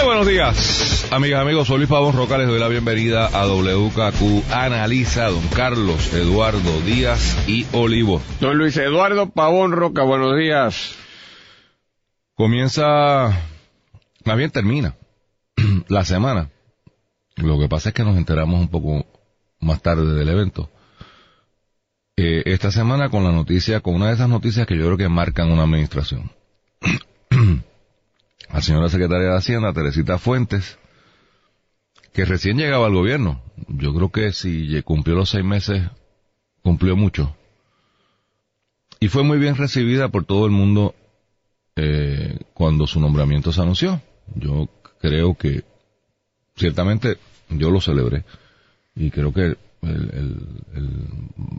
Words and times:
Muy 0.00 0.06
buenos 0.06 0.26
días, 0.26 1.12
amigas, 1.12 1.42
amigos. 1.42 1.68
Soy 1.68 1.76
Luis 1.76 1.90
Pavón 1.90 2.16
Roca. 2.16 2.38
Les 2.38 2.48
doy 2.48 2.58
la 2.58 2.68
bienvenida 2.68 3.26
a 3.26 3.46
WKQ 3.46 4.50
Analiza, 4.50 5.26
don 5.26 5.46
Carlos 5.48 6.14
Eduardo 6.14 6.80
Díaz 6.80 7.46
y 7.46 7.66
Olivo. 7.72 8.22
Don 8.40 8.56
Luis 8.56 8.78
Eduardo 8.78 9.28
Pavón 9.28 9.72
Roca, 9.72 10.02
buenos 10.02 10.38
días. 10.38 10.96
Comienza, 12.34 13.42
más 14.24 14.36
bien 14.38 14.50
termina, 14.50 14.96
la 15.88 16.06
semana. 16.06 16.48
Lo 17.36 17.58
que 17.58 17.68
pasa 17.68 17.90
es 17.90 17.94
que 17.94 18.04
nos 18.04 18.16
enteramos 18.16 18.58
un 18.58 18.68
poco 18.68 19.04
más 19.58 19.82
tarde 19.82 20.14
del 20.14 20.30
evento. 20.30 20.70
Eh, 22.16 22.42
esta 22.46 22.70
semana 22.70 23.10
con 23.10 23.22
la 23.22 23.32
noticia, 23.32 23.80
con 23.80 23.96
una 23.96 24.06
de 24.06 24.14
esas 24.14 24.30
noticias 24.30 24.66
que 24.66 24.78
yo 24.78 24.86
creo 24.86 24.96
que 24.96 25.10
marcan 25.10 25.52
una 25.52 25.64
administración. 25.64 26.39
La 28.52 28.60
señora 28.60 28.88
secretaria 28.88 29.30
de 29.30 29.36
Hacienda, 29.36 29.72
Teresita 29.72 30.18
Fuentes, 30.18 30.78
que 32.12 32.24
recién 32.24 32.56
llegaba 32.56 32.86
al 32.86 32.94
gobierno. 32.94 33.40
Yo 33.68 33.94
creo 33.94 34.10
que 34.10 34.32
si 34.32 34.82
cumplió 34.82 35.16
los 35.16 35.30
seis 35.30 35.44
meses, 35.44 35.82
cumplió 36.62 36.96
mucho. 36.96 37.34
Y 38.98 39.08
fue 39.08 39.22
muy 39.22 39.38
bien 39.38 39.56
recibida 39.56 40.08
por 40.08 40.24
todo 40.24 40.46
el 40.46 40.52
mundo 40.52 40.94
eh, 41.76 42.38
cuando 42.52 42.86
su 42.86 43.00
nombramiento 43.00 43.52
se 43.52 43.62
anunció. 43.62 44.02
Yo 44.34 44.68
creo 45.00 45.34
que, 45.34 45.64
ciertamente, 46.56 47.18
yo 47.48 47.70
lo 47.70 47.80
celebré. 47.80 48.24
Y 48.94 49.10
creo 49.10 49.32
que 49.32 49.56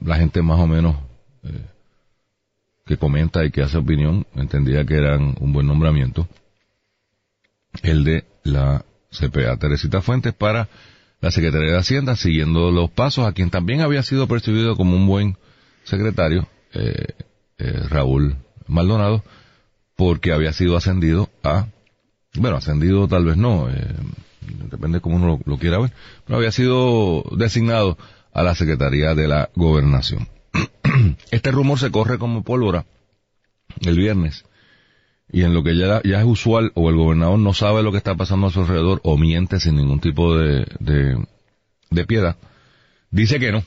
la 0.05 0.17
gente 0.17 0.44
más 0.44 0.59
o 0.59 0.67
menos 0.67 0.95
eh, 1.44 1.66
que 2.86 2.98
comenta 2.98 3.44
y 3.44 3.50
que 3.50 3.64
hace 3.64 3.78
opinión 3.78 4.28
entendía 4.36 4.86
que 4.86 4.95
eran 4.95 5.36
un 5.39 5.53
buen 5.53 5.66
nombramiento 5.66 6.28
el 7.83 8.03
de 8.03 8.25
la 8.44 8.86
CPA 9.11 9.58
Teresita 9.58 10.02
Fuentes 10.02 10.33
para 10.33 10.69
la 11.19 11.31
Secretaría 11.31 11.73
de 11.73 11.77
Hacienda, 11.77 12.16
siguiendo 12.16 12.72
los 12.72 12.89
pasos 12.89 13.27
a 13.27 13.33
quien 13.33 13.50
también 13.50 13.81
había 13.81 14.03
sido 14.03 14.27
percibido 14.27 14.75
como 14.75 14.95
un 14.95 15.08
buen 15.08 15.38
secretario, 15.83 16.47
eh, 16.73 17.14
eh, 17.58 17.83
Raúl 17.89 18.38
Maldonado, 18.67 19.23
porque 19.95 20.31
había 20.31 20.53
sido 20.53 20.77
ascendido 20.77 21.30
a, 21.44 21.67
bueno, 22.36 22.58
ascendido 22.58 23.08
tal 23.08 23.25
vez 23.25 23.38
no, 23.38 23.69
eh, 23.69 23.95
depende 24.72 24.99
cómo 24.99 25.17
uno 25.17 25.39
lo, 25.45 25.58
quiera 25.58 25.80
ver, 25.80 25.92
pero 26.25 26.38
había 26.38 26.52
sido 26.52 27.23
designado 27.38 27.97
a 28.33 28.42
la 28.42 28.55
Secretaría 28.55 29.14
de 29.14 29.27
la 29.27 29.49
Gobernación. 29.55 30.27
este 31.31 31.52
rumor 31.52 31.77
se 31.77 31.92
corre 31.92 32.17
como 32.17 32.44
pólvora 32.44 32.86
el 33.81 33.97
viernes 33.97 34.44
y 35.31 35.43
en 35.43 35.53
lo 35.53 35.63
que 35.63 35.77
ya, 35.77 36.01
es 36.03 36.25
usual 36.25 36.71
o 36.75 36.89
el 36.89 36.97
gobernador 36.97 37.39
no 37.39 37.53
sabe 37.53 37.83
lo 37.83 37.91
que 37.91 37.97
está 37.97 38.15
pasando 38.15 38.47
a 38.47 38.51
su 38.51 38.61
alrededor 38.61 38.99
o 39.03 39.17
miente 39.17 39.59
sin 39.59 39.77
ningún 39.77 40.01
tipo 40.01 40.37
de, 40.37 40.65
de, 40.79 42.05
piedad, 42.05 42.35
dice 43.11 43.39
que 43.39 43.52
no, 43.52 43.63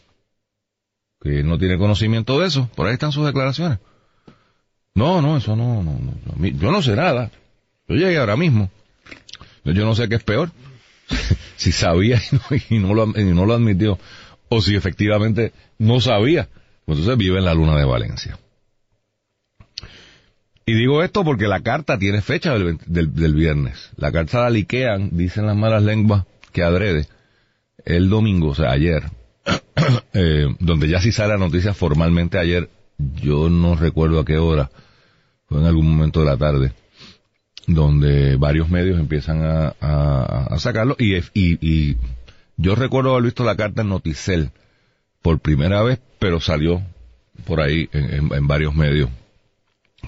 que 1.23 1.43
no 1.43 1.59
tiene 1.59 1.79
conocimiento 1.79 2.39
de 2.39 2.49
eso, 2.49 2.69
por 2.75 2.87
ahí 2.87 2.93
están 2.93 3.13
sus 3.13 3.25
declaraciones. 3.25 3.79
No, 4.95 5.23
no, 5.23 5.37
eso 5.39 5.57
no, 5.57 5.83
no, 5.83 5.99
no, 5.99 6.47
yo 6.47 6.71
no 6.71 6.83
sé 6.83 6.95
nada, 6.95 7.31
yo 7.89 7.97
llegué 7.97 8.19
ahora 8.19 8.37
mismo, 8.37 8.71
yo 9.65 9.85
no 9.87 9.95
sé 9.95 10.09
qué 10.09 10.17
es 10.17 10.23
peor, 10.23 10.51
si 11.57 11.73
sabía 11.73 12.21
y 12.69 12.79
no, 12.79 12.93
lo, 12.93 13.07
y 13.19 13.25
no 13.25 13.47
lo 13.47 13.55
admitió, 13.55 13.99
o 14.51 14.61
si 14.61 14.77
efectivamente 14.77 15.53
no 15.79 16.01
sabía, 16.01 16.49
pues 16.85 16.99
entonces 16.99 17.17
vive 17.17 17.39
en 17.39 17.47
la 17.47 17.55
luna 17.55 17.77
de 17.77 17.87
Valencia. 17.87 18.39
Y 20.67 20.75
digo 20.75 21.03
esto 21.03 21.25
porque 21.25 21.47
la 21.47 21.61
carta 21.61 21.99
tiene 21.99 22.23
fecha 22.23 22.55
del, 22.55 22.79
del, 22.87 23.35
viernes. 23.35 23.91
La 23.97 24.13
carta 24.13 24.41
la 24.41 24.51
liquean, 24.51 25.11
dicen 25.13 25.47
las 25.47 25.57
malas 25.57 25.83
lenguas, 25.83 26.25
que 26.53 26.63
adrede 26.63 27.07
el 27.85 28.09
domingo, 28.09 28.49
o 28.49 28.55
sea, 28.55 28.71
ayer, 28.71 29.03
eh, 30.15 30.47
donde 30.61 30.89
ya 30.89 31.01
sí 31.01 31.13
sale 31.13 31.35
la 31.35 31.39
noticia 31.39 31.75
formalmente 31.75 32.39
ayer, 32.39 32.71
yo 32.97 33.51
no 33.51 33.75
recuerdo 33.75 34.21
a 34.21 34.25
qué 34.25 34.39
hora, 34.39 34.71
fue 35.49 35.61
en 35.61 35.67
algún 35.67 35.87
momento 35.87 36.21
de 36.21 36.27
la 36.27 36.39
tarde, 36.39 36.73
donde 37.67 38.37
varios 38.37 38.71
medios 38.71 38.99
empiezan 38.99 39.43
a, 39.43 40.57
sacarlo. 40.57 40.97
Y, 40.99 41.17
y, 41.17 41.59
y, 41.61 41.99
yo 42.57 42.75
recuerdo 42.75 43.11
haber 43.11 43.25
visto 43.25 43.45
la 43.45 43.57
carta 43.57 43.83
en 43.83 43.91
Noticel 43.91 44.51
por 45.21 45.41
primera 45.41 45.83
vez, 45.83 46.01
pero 46.19 46.41
salió 46.41 46.81
por 47.45 47.61
ahí 47.61 47.91
en 47.93 48.47
varios 48.47 48.75
medios 48.75 49.11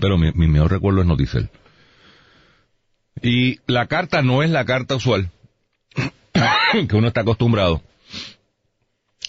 pero 0.01 0.19
mi, 0.19 0.33
mejor 0.33 0.71
recuerdo 0.71 1.01
es 1.01 1.07
Noticel. 1.07 1.51
Y 3.23 3.61
la 3.67 3.87
carta 3.87 4.23
no 4.23 4.43
es 4.43 4.51
la 4.51 4.65
carta 4.65 4.95
usual 4.95 5.31
que 6.89 6.97
uno 6.97 7.09
está 7.09 7.23
acostumbrado 7.23 7.83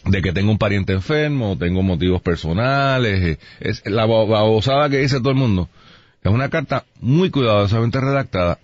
de 0.05 0.21
que 0.21 0.33
tengo 0.33 0.51
un 0.51 0.57
pariente 0.57 0.93
enfermo, 0.93 1.57
tengo 1.57 1.81
motivos 1.83 2.21
personales, 2.21 3.23
eh, 3.23 3.39
es 3.59 3.85
la 3.85 4.05
babosada 4.05 4.89
que 4.89 4.99
dice 4.99 5.19
todo 5.19 5.31
el 5.31 5.35
mundo. 5.35 5.69
Es 6.23 6.31
una 6.31 6.49
carta 6.49 6.85
muy 6.99 7.29
cuidadosamente 7.29 7.99
redactada, 7.99 8.59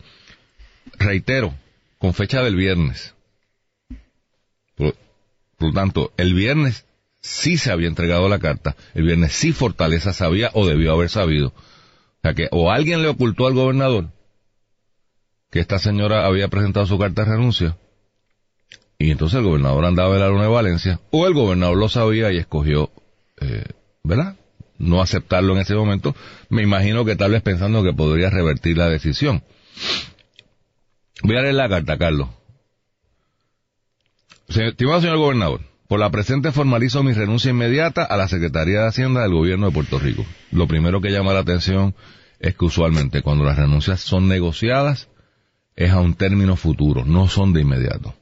reitero, 0.99 1.53
con 1.97 2.13
fecha 2.13 2.43
del 2.43 2.55
viernes. 2.55 3.13
Por, 4.75 4.95
por, 5.57 5.69
lo 5.69 5.73
tanto, 5.73 6.13
el 6.17 6.33
viernes 6.33 6.85
sí 7.21 7.57
se 7.57 7.71
había 7.71 7.87
entregado 7.87 8.27
la 8.29 8.39
carta, 8.39 8.75
el 8.93 9.03
viernes 9.03 9.33
sí 9.33 9.53
Fortaleza 9.53 10.13
sabía 10.13 10.49
o 10.53 10.65
debió 10.65 10.93
haber 10.93 11.09
sabido 11.09 11.53
sea 12.23 12.33
que 12.33 12.47
o 12.51 12.71
alguien 12.71 13.01
le 13.01 13.09
ocultó 13.09 13.45
al 13.45 13.53
gobernador 13.53 14.09
que 15.51 15.59
esta 15.59 15.77
señora 15.77 16.25
había 16.25 16.47
presentado 16.47 16.87
su 16.87 16.97
carta 16.97 17.23
de 17.23 17.31
renuncia 17.31 17.77
y 18.97 19.11
entonces 19.11 19.39
el 19.39 19.45
gobernador 19.45 19.85
andaba 19.85 20.15
en 20.15 20.21
la 20.21 20.29
luna 20.29 20.43
de 20.43 20.49
Valencia 20.49 20.99
o 21.11 21.27
el 21.27 21.33
gobernador 21.33 21.77
lo 21.77 21.89
sabía 21.89 22.31
y 22.31 22.37
escogió, 22.37 22.89
eh, 23.41 23.65
¿verdad? 24.03 24.37
No 24.77 25.01
aceptarlo 25.01 25.53
en 25.53 25.59
ese 25.59 25.75
momento. 25.75 26.15
Me 26.49 26.63
imagino 26.63 27.03
que 27.03 27.17
tal 27.17 27.31
vez 27.31 27.41
pensando 27.41 27.83
que 27.83 27.93
podría 27.93 28.29
revertir 28.29 28.77
la 28.77 28.87
decisión. 28.87 29.43
Voy 31.21 31.37
a 31.37 31.41
leer 31.41 31.55
la 31.55 31.69
carta, 31.69 31.97
Carlos. 31.97 32.29
Estimado 34.47 35.01
señor 35.01 35.17
gobernador, 35.17 35.61
por 35.93 35.99
la 35.99 36.09
presente 36.09 36.51
formalizo 36.51 37.03
mi 37.03 37.13
renuncia 37.13 37.51
inmediata 37.51 38.03
a 38.03 38.17
la 38.17 38.27
Secretaría 38.27 38.79
de 38.79 38.87
Hacienda 38.87 39.21
del 39.21 39.33
Gobierno 39.33 39.67
de 39.67 39.73
Puerto 39.73 39.99
Rico. 39.99 40.25
Lo 40.49 40.67
primero 40.67 41.01
que 41.01 41.11
llama 41.11 41.33
la 41.33 41.41
atención 41.41 41.93
es 42.39 42.55
que 42.55 42.65
usualmente 42.65 43.21
cuando 43.21 43.43
las 43.43 43.57
renuncias 43.57 44.01
son 44.01 44.27
negociadas 44.27 45.07
es 45.75 45.91
a 45.91 45.99
un 45.99 46.15
término 46.15 46.55
futuro, 46.55 47.05
no 47.05 47.27
son 47.27 47.53
de 47.53 47.61
inmediato. 47.61 48.15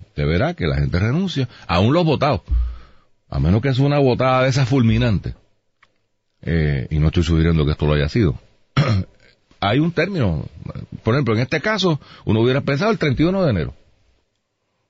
Usted 0.00 0.26
verá 0.26 0.52
que 0.52 0.66
la 0.66 0.76
gente 0.76 0.98
renuncia, 0.98 1.48
aún 1.66 1.94
los 1.94 2.04
votados, 2.04 2.42
a 3.30 3.40
menos 3.40 3.62
que 3.62 3.72
sea 3.72 3.86
una 3.86 4.00
votada 4.00 4.42
de 4.42 4.50
esas 4.50 4.68
fulminantes. 4.68 5.34
Eh, 6.42 6.88
y 6.90 6.98
no 6.98 7.06
estoy 7.06 7.22
sugiriendo 7.22 7.64
que 7.64 7.70
esto 7.70 7.86
lo 7.86 7.94
haya 7.94 8.10
sido. 8.10 8.38
Hay 9.60 9.78
un 9.78 9.92
término, 9.92 10.44
por 11.02 11.14
ejemplo, 11.14 11.34
en 11.34 11.40
este 11.40 11.62
caso, 11.62 12.02
uno 12.26 12.42
hubiera 12.42 12.60
pensado 12.60 12.90
el 12.90 12.98
31 12.98 13.44
de 13.44 13.50
enero. 13.50 13.74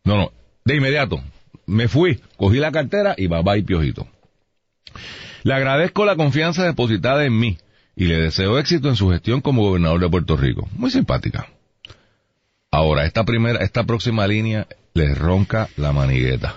No, 0.03 0.17
no, 0.17 0.33
de 0.65 0.75
inmediato, 0.75 1.23
me 1.67 1.89
fui, 1.89 2.21
cogí 2.37 2.59
la 2.59 2.73
cartera 2.73 3.15
y 3.17 3.27
va 3.27 3.57
y 3.57 3.63
piojito. 3.63 4.07
Le 5.43 5.55
agradezco 5.55 6.05
la 6.05 6.17
confianza 6.17 6.65
depositada 6.65 7.25
en 7.25 7.39
mí 7.39 7.59
y 7.97 8.05
le 8.05 8.17
deseo 8.17 8.59
éxito 8.59 8.89
en 8.89 8.97
su 8.97 9.11
gestión 9.11 9.41
como 9.41 9.63
gobernador 9.63 10.01
de 10.01 10.09
Puerto 10.09 10.37
Rico. 10.37 10.69
Muy 10.73 10.91
simpática. 10.91 11.49
Ahora, 12.71 13.07
esta 13.07 13.25
primera, 13.25 13.61
esta 13.65 13.85
próxima 13.85 14.27
línea 14.27 14.67
le 14.95 15.15
ronca 15.15 15.69
la 15.77 15.93
manigueta. 15.93 16.57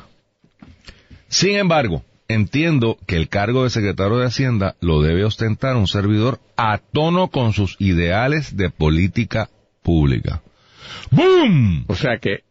Sin 1.30 1.56
embargo, 1.56 2.04
entiendo 2.28 2.98
que 3.08 3.16
el 3.16 3.30
cargo 3.30 3.64
de 3.64 3.70
secretario 3.70 4.18
de 4.18 4.28
Hacienda 4.28 4.76
lo 4.82 5.02
debe 5.02 5.24
ostentar 5.24 5.76
un 5.78 5.88
servidor 5.88 6.40
a 6.58 6.78
tono 6.78 7.30
con 7.30 7.54
sus 7.54 7.76
ideales 7.80 8.58
de 8.58 8.70
política 8.70 9.50
pública. 9.82 10.42
¡Boom! 11.12 11.86
O 11.88 11.96
sea 11.96 12.18
que 12.20 12.44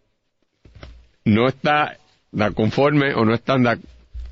no 1.24 1.46
está 1.46 1.98
da 2.32 2.50
conforme 2.52 3.14
o 3.14 3.24
no 3.24 3.34
están 3.34 3.66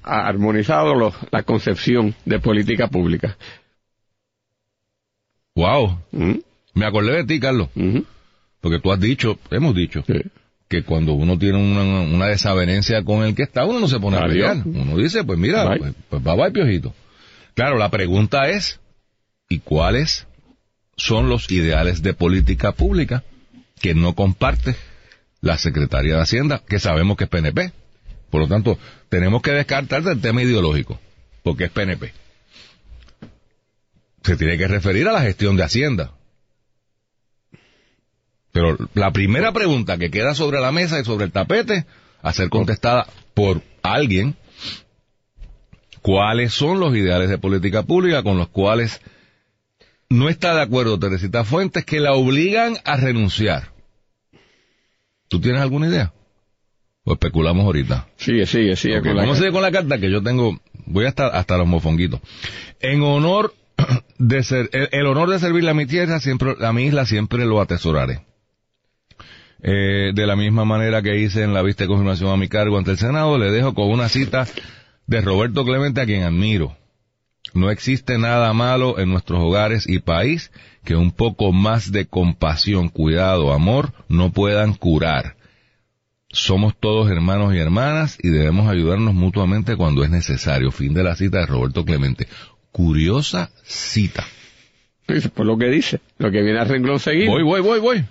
armonizados 0.02 1.14
la 1.30 1.42
concepción 1.42 2.14
de 2.24 2.38
política 2.38 2.88
pública. 2.88 3.36
Wow. 5.54 5.98
¿Mm? 6.12 6.38
Me 6.74 6.86
acordé 6.86 7.16
de 7.16 7.24
ti, 7.24 7.40
Carlos. 7.40 7.68
Porque 8.60 8.80
tú 8.80 8.92
has 8.92 9.00
dicho, 9.00 9.38
hemos 9.50 9.74
dicho, 9.74 10.04
que 10.68 10.82
cuando 10.82 11.14
uno 11.14 11.38
tiene 11.38 11.58
una, 11.58 11.82
una 12.02 12.26
desavenencia 12.26 13.02
con 13.02 13.24
el 13.24 13.34
que 13.34 13.42
está, 13.42 13.64
uno 13.64 13.80
no 13.80 13.88
se 13.88 13.98
pone 13.98 14.18
a 14.18 14.22
pelear. 14.22 14.62
Uno 14.64 14.96
dice, 14.96 15.24
pues 15.24 15.38
mira, 15.38 15.64
Bye. 15.64 15.78
pues, 15.78 15.94
pues 16.08 16.22
bye 16.22 16.36
bye, 16.36 16.50
piojito. 16.52 16.94
Claro, 17.54 17.78
la 17.78 17.90
pregunta 17.90 18.48
es, 18.48 18.78
¿y 19.48 19.58
cuáles 19.58 20.26
son 20.96 21.28
los 21.28 21.50
ideales 21.50 22.02
de 22.02 22.14
política 22.14 22.72
pública 22.72 23.24
que 23.80 23.94
no 23.94 24.14
comparte 24.14 24.76
la 25.40 25.56
Secretaría 25.56 26.16
de 26.16 26.22
Hacienda, 26.22 26.62
que 26.68 26.78
sabemos 26.78 27.16
que 27.16 27.24
es 27.24 27.30
PNP? 27.30 27.72
Por 28.30 28.40
lo 28.40 28.48
tanto, 28.48 28.78
tenemos 29.08 29.42
que 29.42 29.52
descartar 29.52 30.02
del 30.02 30.20
tema 30.20 30.42
ideológico, 30.42 31.00
porque 31.42 31.64
es 31.64 31.70
PNP. 31.70 32.12
Se 34.22 34.36
tiene 34.36 34.58
que 34.58 34.68
referir 34.68 35.08
a 35.08 35.12
la 35.12 35.22
gestión 35.22 35.56
de 35.56 35.64
Hacienda. 35.64 36.12
Pero 38.52 38.76
la 38.94 39.12
primera 39.12 39.52
pregunta 39.52 39.98
que 39.98 40.10
queda 40.10 40.34
sobre 40.34 40.60
la 40.60 40.72
mesa 40.72 40.98
y 40.98 41.04
sobre 41.04 41.26
el 41.26 41.32
tapete, 41.32 41.86
a 42.22 42.32
ser 42.32 42.48
contestada 42.48 43.06
por 43.34 43.62
alguien, 43.82 44.36
¿cuáles 46.02 46.52
son 46.52 46.80
los 46.80 46.94
ideales 46.94 47.30
de 47.30 47.38
política 47.38 47.84
pública 47.84 48.22
con 48.22 48.36
los 48.36 48.48
cuales 48.48 49.00
no 50.10 50.28
está 50.28 50.54
de 50.54 50.62
acuerdo 50.62 50.98
Teresita 50.98 51.44
Fuentes 51.44 51.84
que 51.84 52.00
la 52.00 52.12
obligan 52.12 52.76
a 52.84 52.96
renunciar? 52.96 53.72
¿Tú 55.28 55.40
tienes 55.40 55.60
alguna 55.60 55.88
idea? 55.88 56.12
O 57.10 57.14
especulamos 57.14 57.64
ahorita. 57.64 58.06
Sigue, 58.16 58.44
sigue, 58.44 58.76
sigue. 58.76 58.98
Ok, 58.98 59.04
con 59.06 59.16
la- 59.16 59.22
vamos 59.22 59.36
a 59.36 59.38
seguir 59.38 59.52
con 59.54 59.62
la 59.62 59.70
carta 59.72 59.98
que 59.98 60.10
yo 60.10 60.22
tengo. 60.22 60.60
Voy 60.84 61.06
hasta, 61.06 61.28
hasta 61.28 61.56
los 61.56 61.66
mofonguitos. 61.66 62.20
En 62.80 63.02
honor 63.02 63.54
de 64.18 64.42
ser, 64.42 64.68
el, 64.72 64.88
el 64.92 65.06
honor 65.06 65.30
de 65.30 65.38
servirle 65.38 65.70
a 65.70 65.74
mi 65.74 65.86
tierra, 65.86 66.20
siempre, 66.20 66.54
a 66.60 66.72
mi 66.74 66.84
isla, 66.84 67.06
siempre 67.06 67.46
lo 67.46 67.62
atesoraré. 67.62 68.20
Eh, 69.62 70.12
de 70.14 70.26
la 70.26 70.36
misma 70.36 70.64
manera 70.64 71.00
que 71.02 71.18
hice 71.18 71.42
en 71.42 71.52
la 71.54 71.62
vista 71.62 71.84
de 71.84 71.88
confirmación 71.88 72.30
a 72.30 72.36
mi 72.36 72.48
cargo 72.48 72.76
ante 72.78 72.90
el 72.92 72.98
Senado, 72.98 73.38
le 73.38 73.50
dejo 73.50 73.74
con 73.74 73.88
una 73.90 74.08
cita 74.08 74.46
de 75.06 75.20
Roberto 75.22 75.64
Clemente 75.64 76.00
a 76.00 76.06
quien 76.06 76.22
admiro. 76.24 76.76
No 77.54 77.70
existe 77.70 78.18
nada 78.18 78.52
malo 78.52 78.98
en 78.98 79.08
nuestros 79.08 79.40
hogares 79.40 79.88
y 79.88 80.00
país 80.00 80.52
que 80.84 80.94
un 80.94 81.10
poco 81.10 81.52
más 81.52 81.90
de 81.90 82.06
compasión, 82.06 82.88
cuidado, 82.90 83.52
amor 83.54 83.92
no 84.08 84.30
puedan 84.30 84.74
curar. 84.74 85.37
Somos 86.30 86.76
todos 86.78 87.10
hermanos 87.10 87.54
y 87.54 87.58
hermanas 87.58 88.18
y 88.22 88.28
debemos 88.28 88.68
ayudarnos 88.68 89.14
mutuamente 89.14 89.76
cuando 89.76 90.04
es 90.04 90.10
necesario. 90.10 90.70
Fin 90.70 90.92
de 90.92 91.02
la 91.02 91.16
cita 91.16 91.38
de 91.38 91.46
Roberto 91.46 91.84
Clemente. 91.84 92.28
Curiosa 92.70 93.50
cita. 93.64 94.26
Por 95.34 95.46
lo 95.46 95.56
que 95.56 95.68
dice, 95.68 96.00
lo 96.18 96.30
que 96.30 96.42
viene 96.42 96.58
a 96.58 96.64
renglón 96.64 97.00
seguido. 97.00 97.32
Voy, 97.32 97.42
voy, 97.42 97.60
voy, 97.62 97.80
voy. 97.80 98.04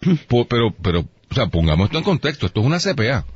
Pero, 0.48 0.72
pero, 0.80 1.00
o 1.00 1.34
sea, 1.34 1.48
pongamos 1.48 1.86
esto 1.86 1.98
en 1.98 2.04
contexto. 2.04 2.46
Esto 2.46 2.60
es 2.60 2.66
una 2.66 2.78
CPA. 2.78 3.26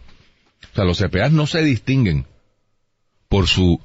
O 0.70 0.74
sea, 0.74 0.84
los 0.84 0.98
CPAs 0.98 1.32
no 1.32 1.46
se 1.46 1.62
distinguen 1.62 2.26
por 3.28 3.48
su... 3.48 3.80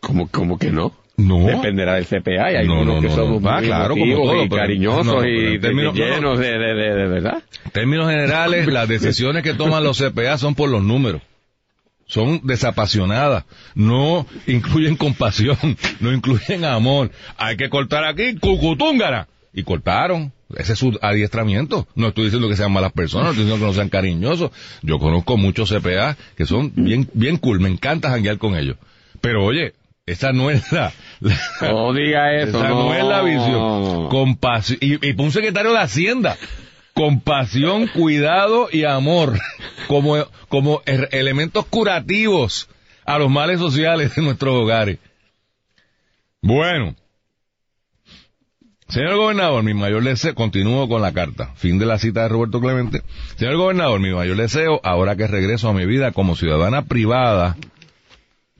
Como, 0.00 0.28
como 0.28 0.58
que 0.58 0.70
no. 0.70 0.94
No. 1.16 1.46
Dependerá 1.46 1.94
del 1.94 2.06
CPA 2.06 2.50
y 2.52 2.56
hay 2.56 2.66
No, 2.66 2.80
unos 2.80 2.96
no, 2.96 3.00
que 3.02 3.08
no, 3.08 3.14
son. 3.14 3.46
Ah, 3.46 3.58
muy 3.58 3.66
claro, 3.66 3.94
como 3.96 4.14
todo, 4.16 4.44
y 4.44 4.48
cariñosos 4.48 5.24
y 5.28 5.58
términos- 5.60 5.94
llenos 5.94 6.38
de, 6.38 6.58
de, 6.58 6.74
de, 6.74 6.94
de 6.94 7.06
verdad. 7.08 7.42
En 7.66 7.70
términos 7.70 8.08
generales, 8.10 8.66
las 8.72 8.88
decisiones 8.88 9.42
que 9.44 9.54
toman 9.54 9.84
los 9.84 9.98
CPA 10.02 10.38
son 10.38 10.54
por 10.56 10.68
los 10.70 10.82
números. 10.82 11.22
Son 12.06 12.40
desapasionadas. 12.44 13.44
No 13.74 14.26
incluyen 14.46 14.96
compasión. 14.96 15.56
No 16.00 16.12
incluyen 16.12 16.64
amor. 16.64 17.10
Hay 17.38 17.56
que 17.56 17.68
cortar 17.70 18.04
aquí, 18.04 18.34
cucutúngara. 18.36 19.28
Y 19.52 19.62
cortaron. 19.62 20.32
Ese 20.56 20.74
es 20.74 20.78
su 20.78 20.98
adiestramiento. 21.00 21.86
No 21.94 22.08
estoy 22.08 22.24
diciendo 22.24 22.48
que 22.48 22.56
sean 22.56 22.72
malas 22.72 22.92
personas, 22.92 23.26
no 23.26 23.30
estoy 23.30 23.44
diciendo 23.44 23.64
que 23.64 23.70
no 23.70 23.74
sean 23.74 23.88
cariñosos. 23.88 24.50
Yo 24.82 24.98
conozco 24.98 25.36
muchos 25.36 25.70
CPA 25.72 26.16
que 26.36 26.44
son 26.44 26.72
bien, 26.74 27.08
bien 27.14 27.36
cool. 27.38 27.60
Me 27.60 27.68
encanta 27.68 28.10
janguear 28.10 28.38
con 28.38 28.56
ellos. 28.56 28.76
Pero 29.20 29.44
oye, 29.44 29.72
esa 30.06 30.32
no 30.32 30.50
es 30.50 30.70
la... 30.72 30.92
la- 31.20 31.38
No 31.72 31.92
diga 31.92 32.34
eso. 32.34 32.58
esa 32.58 32.68
no, 32.68 32.84
no, 32.90 32.94
es 32.94 33.04
la 33.04 33.22
visión. 33.22 34.08
Compasión. 34.08 34.78
Y, 34.80 35.06
y 35.08 35.12
por 35.14 35.26
un 35.26 35.32
secretario 35.32 35.72
de 35.72 35.78
Hacienda. 35.78 36.36
Compasión, 36.92 37.88
cuidado 37.88 38.68
y 38.70 38.84
amor. 38.84 39.38
Como, 39.88 40.16
como 40.48 40.80
er- 40.82 41.08
elementos 41.12 41.64
curativos 41.66 42.68
a 43.04 43.18
los 43.18 43.30
males 43.30 43.58
sociales 43.58 44.14
de 44.14 44.22
nuestros 44.22 44.54
hogares. 44.54 44.98
Bueno. 46.42 46.94
Señor 48.88 49.16
gobernador, 49.16 49.62
mi 49.64 49.72
mayor 49.74 50.04
deseo, 50.04 50.34
continúo 50.34 50.86
con 50.88 51.00
la 51.00 51.12
carta, 51.12 51.52
fin 51.56 51.78
de 51.78 51.86
la 51.86 51.98
cita 51.98 52.22
de 52.22 52.28
Roberto 52.28 52.60
Clemente. 52.60 53.02
Señor 53.36 53.56
gobernador, 53.56 53.98
mi 53.98 54.10
mayor 54.10 54.36
deseo, 54.36 54.78
ahora 54.84 55.16
que 55.16 55.26
regreso 55.26 55.68
a 55.70 55.72
mi 55.72 55.86
vida 55.86 56.12
como 56.12 56.36
ciudadana 56.36 56.82
privada, 56.84 57.56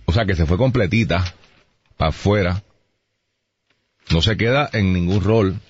o 0.07 0.13
sea 0.13 0.25
que 0.25 0.35
se 0.35 0.47
fue 0.47 0.57
completita, 0.59 1.25
para 1.97 2.11
afuera, 2.11 2.63
no 4.11 4.21
se 4.23 4.37
queda 4.37 4.69
en 4.73 4.93
ningún 4.93 5.23
rol, 5.23 5.61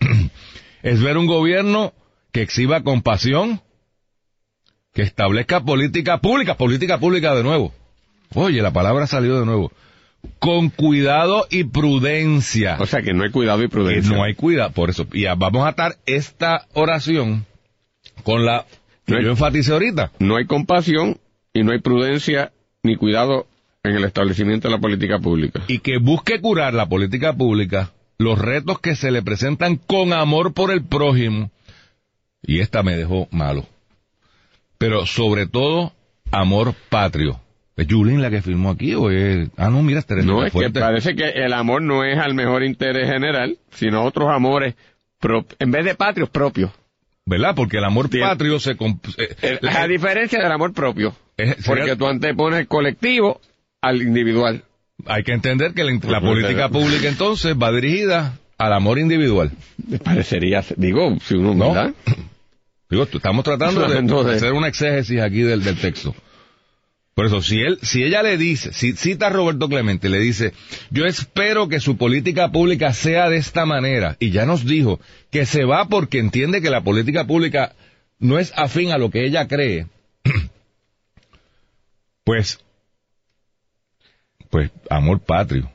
es 0.82 1.02
ver 1.02 1.16
un 1.16 1.26
gobierno 1.26 1.92
que 2.32 2.42
exhiba 2.42 2.82
compasión, 2.82 3.60
que 4.94 5.02
establezca 5.02 5.60
política 5.64 6.18
pública, 6.18 6.56
política 6.56 6.98
pública 6.98 7.34
de 7.34 7.42
nuevo. 7.42 7.72
Oye, 8.34 8.62
la 8.62 8.72
palabra 8.72 9.06
salió 9.06 9.38
de 9.40 9.46
nuevo. 9.46 9.72
Con 10.38 10.68
cuidado 10.68 11.46
y 11.50 11.64
prudencia. 11.64 12.76
O 12.78 12.86
sea 12.86 13.00
que 13.02 13.12
no 13.14 13.24
hay 13.24 13.30
cuidado 13.30 13.60
y 13.60 13.66
que 13.66 13.70
prudencia. 13.70 14.14
no 14.14 14.22
hay 14.22 14.34
cuidado, 14.34 14.70
por 14.72 14.90
eso. 14.90 15.06
Y 15.12 15.24
vamos 15.24 15.64
a 15.64 15.68
atar 15.68 15.96
esta 16.06 16.66
oración 16.74 17.46
con 18.22 18.44
la 18.44 18.66
que 19.06 19.12
No 19.12 19.18
hay- 19.18 19.24
yo 19.24 19.30
enfaticé 19.30 19.72
ahorita. 19.72 20.12
No 20.18 20.36
hay 20.36 20.46
compasión 20.46 21.18
y 21.52 21.62
no 21.64 21.72
hay 21.72 21.80
prudencia 21.80 22.52
ni 22.82 22.96
cuidado 22.96 23.46
en 23.82 23.96
el 23.96 24.04
establecimiento 24.04 24.68
de 24.68 24.74
la 24.74 24.80
política 24.80 25.18
pública. 25.18 25.62
y 25.68 25.78
que 25.78 25.98
busque 25.98 26.40
curar 26.40 26.74
la 26.74 26.86
política 26.88 27.32
pública, 27.32 27.92
los 28.18 28.38
retos 28.38 28.78
que 28.80 28.94
se 28.94 29.10
le 29.10 29.22
presentan 29.22 29.76
con 29.76 30.12
amor 30.12 30.52
por 30.52 30.70
el 30.70 30.84
prójimo, 30.84 31.50
y 32.42 32.60
esta 32.60 32.82
me 32.82 32.96
dejó 32.96 33.28
malo, 33.30 33.66
pero 34.78 35.06
sobre 35.06 35.46
todo 35.46 35.92
amor 36.30 36.74
patrio. 36.88 37.40
¿Es 37.76 37.86
Yulín 37.86 38.20
la 38.20 38.28
que 38.28 38.42
firmó 38.42 38.70
aquí 38.70 38.94
o 38.94 39.10
es...? 39.10 39.48
Ah, 39.56 39.70
no, 39.70 39.82
mira, 39.82 40.00
es 40.00 40.06
Teresa 40.06 40.26
No, 40.26 40.40
es 40.44 40.52
que 40.52 40.58
Fuerte. 40.58 40.80
parece 40.80 41.14
que 41.16 41.30
el 41.30 41.52
amor 41.54 41.80
no 41.80 42.04
es 42.04 42.18
al 42.18 42.34
mejor 42.34 42.62
interés 42.62 43.08
general, 43.08 43.56
sino 43.70 44.04
otros 44.04 44.28
amores, 44.30 44.74
pro- 45.18 45.46
en 45.58 45.70
vez 45.70 45.86
de 45.86 45.94
patrios 45.94 46.28
propios. 46.28 46.70
¿Verdad? 47.24 47.54
Porque 47.56 47.78
el 47.78 47.84
amor 47.84 48.10
patrio 48.10 48.60
se... 48.60 48.76
comp- 48.76 49.14
eh, 49.16 49.34
El- 49.40 49.58
la- 49.62 49.80
a 49.82 49.86
diferencia 49.88 50.42
del 50.42 50.52
amor 50.52 50.74
propio. 50.74 51.14
eh, 51.38 51.54
Porque 51.64 51.80
sería- 51.82 51.96
tú 51.96 52.06
antepones 52.06 52.60
el 52.60 52.66
colectivo 52.68 53.40
al 53.80 54.02
individual. 54.02 54.64
hay 55.06 55.22
que 55.22 55.32
entender 55.32 55.74
que 55.74 55.84
la, 55.84 55.92
la 55.92 56.20
política 56.20 56.68
pública 56.68 57.08
entonces 57.08 57.54
va 57.54 57.72
dirigida 57.72 58.38
al 58.58 58.72
amor 58.72 58.98
individual. 58.98 59.50
Me 59.88 59.98
parecería, 59.98 60.64
digo, 60.76 61.16
si 61.24 61.34
uno 61.34 61.54
¿No? 61.54 61.72
¿verdad? 61.72 61.94
Digo, 62.90 63.04
estamos 63.04 63.44
tratando 63.44 64.24
de- 64.24 64.34
hacer 64.34 64.52
una 64.52 64.66
exégesis 64.66 65.20
aquí 65.20 65.42
del, 65.42 65.62
del 65.62 65.78
texto. 65.78 66.12
Por 67.14 67.26
eso, 67.26 67.40
si 67.40 67.60
él, 67.60 67.78
si 67.82 68.02
ella 68.02 68.20
le 68.22 68.36
dice, 68.36 68.72
si 68.72 68.94
cita 68.94 69.28
a 69.28 69.30
Roberto 69.30 69.68
Clemente, 69.68 70.08
le 70.08 70.18
dice, 70.18 70.52
yo 70.90 71.06
espero 71.06 71.68
que 71.68 71.78
su 71.78 71.96
política 71.96 72.50
pública 72.50 72.92
sea 72.92 73.28
de 73.28 73.36
esta 73.36 73.64
manera, 73.64 74.16
y 74.18 74.30
ya 74.30 74.44
nos 74.44 74.66
dijo 74.66 74.98
que 75.30 75.46
se 75.46 75.64
va 75.64 75.86
porque 75.88 76.18
entiende 76.18 76.60
que 76.60 76.70
la 76.70 76.82
política 76.82 77.26
pública 77.26 77.74
no 78.18 78.40
es 78.40 78.52
afín 78.56 78.90
a 78.90 78.98
lo 78.98 79.10
que 79.10 79.24
ella 79.24 79.46
cree, 79.46 79.86
pues, 82.24 82.58
pues, 84.50 84.70
amor 84.90 85.20
patrio. 85.20 85.70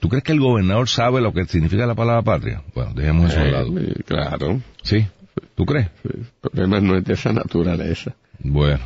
¿Tú 0.00 0.08
crees 0.08 0.24
que 0.24 0.32
el 0.32 0.40
gobernador 0.40 0.88
sabe 0.88 1.20
lo 1.20 1.32
que 1.32 1.44
significa 1.46 1.86
la 1.86 1.94
palabra 1.94 2.22
patria? 2.22 2.62
Bueno, 2.74 2.92
dejemos 2.94 3.30
eso 3.30 3.40
a 3.40 3.44
un 3.44 3.52
lado. 3.52 3.78
Eh, 3.78 3.94
claro. 4.06 4.60
¿Sí? 4.82 5.06
¿Tú 5.54 5.64
crees? 5.64 5.88
El 6.04 6.26
problema 6.40 6.80
no 6.80 6.96
es 6.96 7.04
de 7.04 7.14
esa 7.14 7.32
naturaleza. 7.32 8.14
Bueno. 8.40 8.80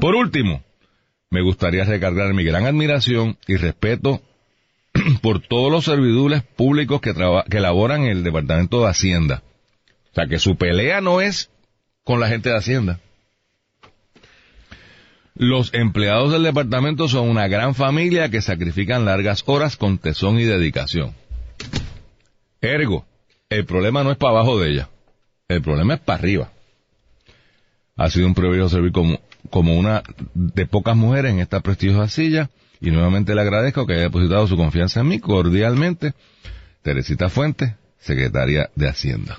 Por 0.00 0.14
último, 0.14 0.62
me 1.30 1.42
gustaría 1.42 1.84
recargar 1.84 2.32
mi 2.32 2.44
gran 2.44 2.64
admiración 2.64 3.36
y 3.46 3.56
respeto 3.56 4.22
por 5.20 5.40
todos 5.40 5.70
los 5.70 5.84
servidores 5.84 6.42
públicos 6.42 7.00
que, 7.00 7.12
traba- 7.12 7.44
que 7.44 7.58
elaboran 7.58 8.02
en 8.02 8.10
el 8.18 8.24
Departamento 8.24 8.80
de 8.80 8.88
Hacienda. 8.88 9.42
O 10.12 10.14
sea, 10.14 10.26
que 10.26 10.38
su 10.38 10.56
pelea 10.56 11.00
no 11.02 11.20
es 11.20 11.50
con 12.04 12.18
la 12.20 12.28
gente 12.28 12.48
de 12.48 12.56
Hacienda. 12.56 13.00
Los 15.36 15.74
empleados 15.74 16.32
del 16.32 16.44
departamento 16.44 17.08
son 17.08 17.28
una 17.28 17.46
gran 17.46 17.74
familia 17.74 18.30
que 18.30 18.40
sacrifican 18.40 19.04
largas 19.04 19.42
horas 19.46 19.76
con 19.76 19.98
tesón 19.98 20.40
y 20.40 20.44
dedicación. 20.44 21.14
Ergo, 22.62 23.04
el 23.50 23.66
problema 23.66 24.02
no 24.02 24.10
es 24.10 24.16
para 24.16 24.32
abajo 24.32 24.58
de 24.58 24.70
ella, 24.70 24.88
el 25.48 25.60
problema 25.60 25.94
es 25.94 26.00
para 26.00 26.18
arriba. 26.18 26.52
Ha 27.96 28.08
sido 28.08 28.26
un 28.26 28.34
privilegio 28.34 28.70
servir 28.70 28.92
como, 28.92 29.78
una 29.78 30.02
de 30.34 30.66
pocas 30.66 30.96
mujeres 30.96 31.32
en 31.32 31.40
esta 31.40 31.60
prestigiosa 31.60 32.08
silla 32.08 32.50
y 32.80 32.90
nuevamente 32.90 33.34
le 33.34 33.42
agradezco 33.42 33.86
que 33.86 33.92
haya 33.92 34.02
depositado 34.04 34.46
su 34.46 34.56
confianza 34.56 35.00
en 35.00 35.08
mí 35.08 35.18
cordialmente. 35.18 36.14
Teresita 36.80 37.28
Fuentes, 37.28 37.74
secretaria 37.98 38.70
de 38.74 38.88
Hacienda. 38.88 39.38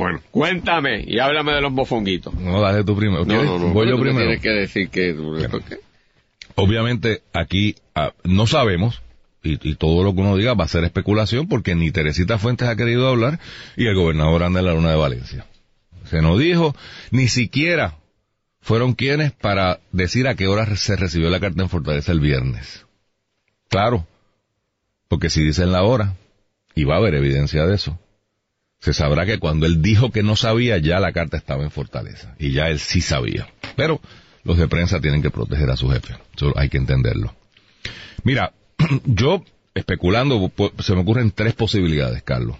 Bueno, 0.00 0.20
cuéntame 0.30 1.04
y 1.06 1.18
háblame 1.18 1.52
de 1.52 1.60
los 1.60 1.72
mofonguitos. 1.72 2.32
No, 2.32 2.62
dale 2.62 2.84
tú 2.84 2.96
primero. 2.96 3.26
No, 3.26 3.44
no, 3.44 3.58
no. 3.58 3.68
Voy 3.74 3.86
yo 3.86 4.00
primero. 4.00 4.20
Tienes 4.20 4.40
que 4.40 4.48
decir 4.48 4.88
que... 4.88 5.14
¿qué? 5.68 5.76
Obviamente 6.54 7.20
aquí 7.34 7.74
ah, 7.94 8.14
no 8.24 8.46
sabemos 8.46 9.02
y, 9.42 9.58
y 9.68 9.74
todo 9.74 10.02
lo 10.02 10.14
que 10.14 10.22
uno 10.22 10.38
diga 10.38 10.54
va 10.54 10.64
a 10.64 10.68
ser 10.68 10.84
especulación 10.84 11.48
porque 11.48 11.74
ni 11.74 11.90
Teresita 11.90 12.38
Fuentes 12.38 12.66
ha 12.66 12.76
querido 12.76 13.10
hablar 13.10 13.40
y 13.76 13.88
el 13.88 13.94
gobernador 13.94 14.42
anda 14.42 14.60
en 14.60 14.66
la 14.66 14.72
luna 14.72 14.88
de 14.88 14.96
Valencia. 14.96 15.44
Se 16.06 16.22
nos 16.22 16.38
dijo, 16.38 16.74
ni 17.10 17.28
siquiera 17.28 17.98
fueron 18.62 18.94
quienes 18.94 19.32
para 19.32 19.80
decir 19.92 20.28
a 20.28 20.34
qué 20.34 20.48
hora 20.48 20.64
se 20.76 20.96
recibió 20.96 21.28
la 21.28 21.40
carta 21.40 21.60
en 21.60 21.68
Fortaleza 21.68 22.12
el 22.12 22.20
viernes. 22.20 22.86
Claro, 23.68 24.06
porque 25.08 25.28
si 25.28 25.44
dicen 25.44 25.72
la 25.72 25.82
hora, 25.82 26.14
y 26.74 26.84
va 26.84 26.94
a 26.94 26.98
haber 26.98 27.16
evidencia 27.16 27.66
de 27.66 27.74
eso, 27.74 27.98
se 28.80 28.94
sabrá 28.94 29.26
que 29.26 29.38
cuando 29.38 29.66
él 29.66 29.82
dijo 29.82 30.10
que 30.10 30.22
no 30.22 30.36
sabía, 30.36 30.78
ya 30.78 31.00
la 31.00 31.12
carta 31.12 31.36
estaba 31.36 31.62
en 31.62 31.70
Fortaleza, 31.70 32.34
y 32.38 32.52
ya 32.52 32.68
él 32.68 32.78
sí 32.78 33.00
sabía. 33.00 33.48
Pero 33.76 34.00
los 34.42 34.56
de 34.56 34.68
prensa 34.68 35.00
tienen 35.00 35.22
que 35.22 35.30
proteger 35.30 35.70
a 35.70 35.76
su 35.76 35.90
jefe, 35.90 36.16
eso 36.34 36.52
hay 36.56 36.68
que 36.70 36.78
entenderlo. 36.78 37.34
Mira, 38.24 38.52
yo 39.04 39.44
especulando, 39.74 40.50
se 40.78 40.94
me 40.94 41.02
ocurren 41.02 41.30
tres 41.30 41.54
posibilidades, 41.54 42.22
Carlos. 42.22 42.56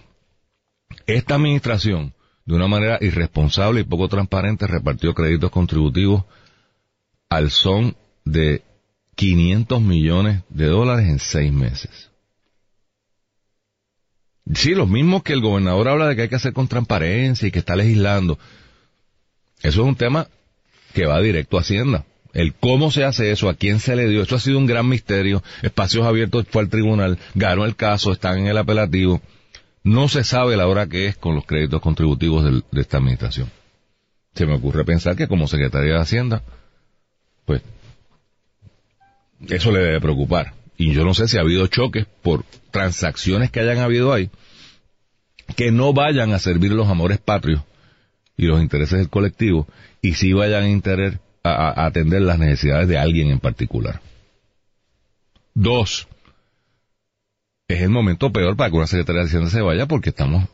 Esta 1.07 1.35
administración, 1.35 2.13
de 2.45 2.55
una 2.55 2.67
manera 2.67 2.97
irresponsable 3.01 3.81
y 3.81 3.85
poco 3.85 4.07
transparente, 4.07 4.67
repartió 4.67 5.13
créditos 5.13 5.49
contributivos 5.49 6.25
al 7.29 7.49
son 7.49 7.95
de 8.25 8.61
500 9.15 9.81
millones 9.81 10.43
de 10.49 10.67
dólares 10.67 11.07
en 11.07 11.19
seis 11.19 11.51
meses. 11.51 12.10
Sí, 14.53 14.75
los 14.75 14.89
mismos 14.89 15.23
que 15.23 15.33
el 15.33 15.41
gobernador 15.41 15.87
habla 15.87 16.07
de 16.07 16.15
que 16.15 16.23
hay 16.23 16.29
que 16.29 16.35
hacer 16.35 16.53
con 16.53 16.67
transparencia 16.67 17.47
y 17.47 17.51
que 17.51 17.59
está 17.59 17.75
legislando. 17.75 18.39
Eso 19.61 19.81
es 19.81 19.87
un 19.87 19.95
tema 19.95 20.27
que 20.93 21.05
va 21.05 21.21
directo 21.21 21.57
a 21.57 21.61
Hacienda. 21.61 22.05
El 22.33 22.53
cómo 22.53 22.91
se 22.91 23.03
hace 23.03 23.31
eso, 23.31 23.49
a 23.49 23.55
quién 23.55 23.79
se 23.79 23.95
le 23.95 24.07
dio, 24.07 24.23
eso 24.23 24.35
ha 24.35 24.39
sido 24.39 24.57
un 24.57 24.65
gran 24.65 24.87
misterio. 24.87 25.43
Espacios 25.61 26.05
Abiertos 26.05 26.45
fue 26.49 26.61
al 26.63 26.69
tribunal, 26.69 27.19
ganó 27.35 27.65
el 27.65 27.75
caso, 27.75 28.11
están 28.11 28.39
en 28.39 28.47
el 28.47 28.57
apelativo. 28.57 29.21
No 29.83 30.07
se 30.07 30.23
sabe 30.23 30.55
la 30.57 30.67
hora 30.67 30.87
que 30.87 31.07
es 31.07 31.17
con 31.17 31.35
los 31.35 31.45
créditos 31.45 31.81
contributivos 31.81 32.43
de 32.71 32.81
esta 32.81 32.97
administración. 32.97 33.51
Se 34.33 34.45
me 34.45 34.53
ocurre 34.53 34.85
pensar 34.85 35.15
que 35.15 35.27
como 35.27 35.47
secretaria 35.47 35.95
de 35.95 35.99
Hacienda, 35.99 36.41
pues, 37.45 37.61
eso 39.49 39.71
le 39.71 39.79
debe 39.79 39.99
preocupar. 39.99 40.53
Y 40.81 40.93
yo 40.93 41.05
no 41.05 41.13
sé 41.13 41.27
si 41.27 41.37
ha 41.37 41.41
habido 41.41 41.67
choques 41.67 42.07
por 42.23 42.43
transacciones 42.71 43.51
que 43.51 43.59
hayan 43.59 43.77
habido 43.77 44.13
ahí, 44.13 44.31
que 45.55 45.71
no 45.71 45.93
vayan 45.93 46.33
a 46.33 46.39
servir 46.39 46.71
los 46.71 46.87
amores 46.89 47.19
patrios 47.19 47.61
y 48.35 48.47
los 48.47 48.59
intereses 48.59 48.97
del 48.97 49.07
colectivo, 49.09 49.67
y 50.01 50.15
sí 50.15 50.33
vayan 50.33 50.63
a, 50.63 50.67
interer- 50.69 51.19
a- 51.43 51.51
a- 51.69 51.85
atender 51.85 52.23
las 52.23 52.39
necesidades 52.39 52.87
de 52.87 52.97
alguien 52.97 53.29
en 53.29 53.39
particular. 53.39 54.01
Dos, 55.53 56.07
es 57.67 57.81
el 57.81 57.89
momento 57.89 58.31
peor 58.31 58.55
para 58.57 58.71
que 58.71 58.77
una 58.77 58.87
Secretaría 58.87 59.21
de 59.21 59.27
Hacienda 59.27 59.51
se 59.51 59.61
vaya 59.61 59.85
porque 59.85 60.09
estamos 60.09 60.49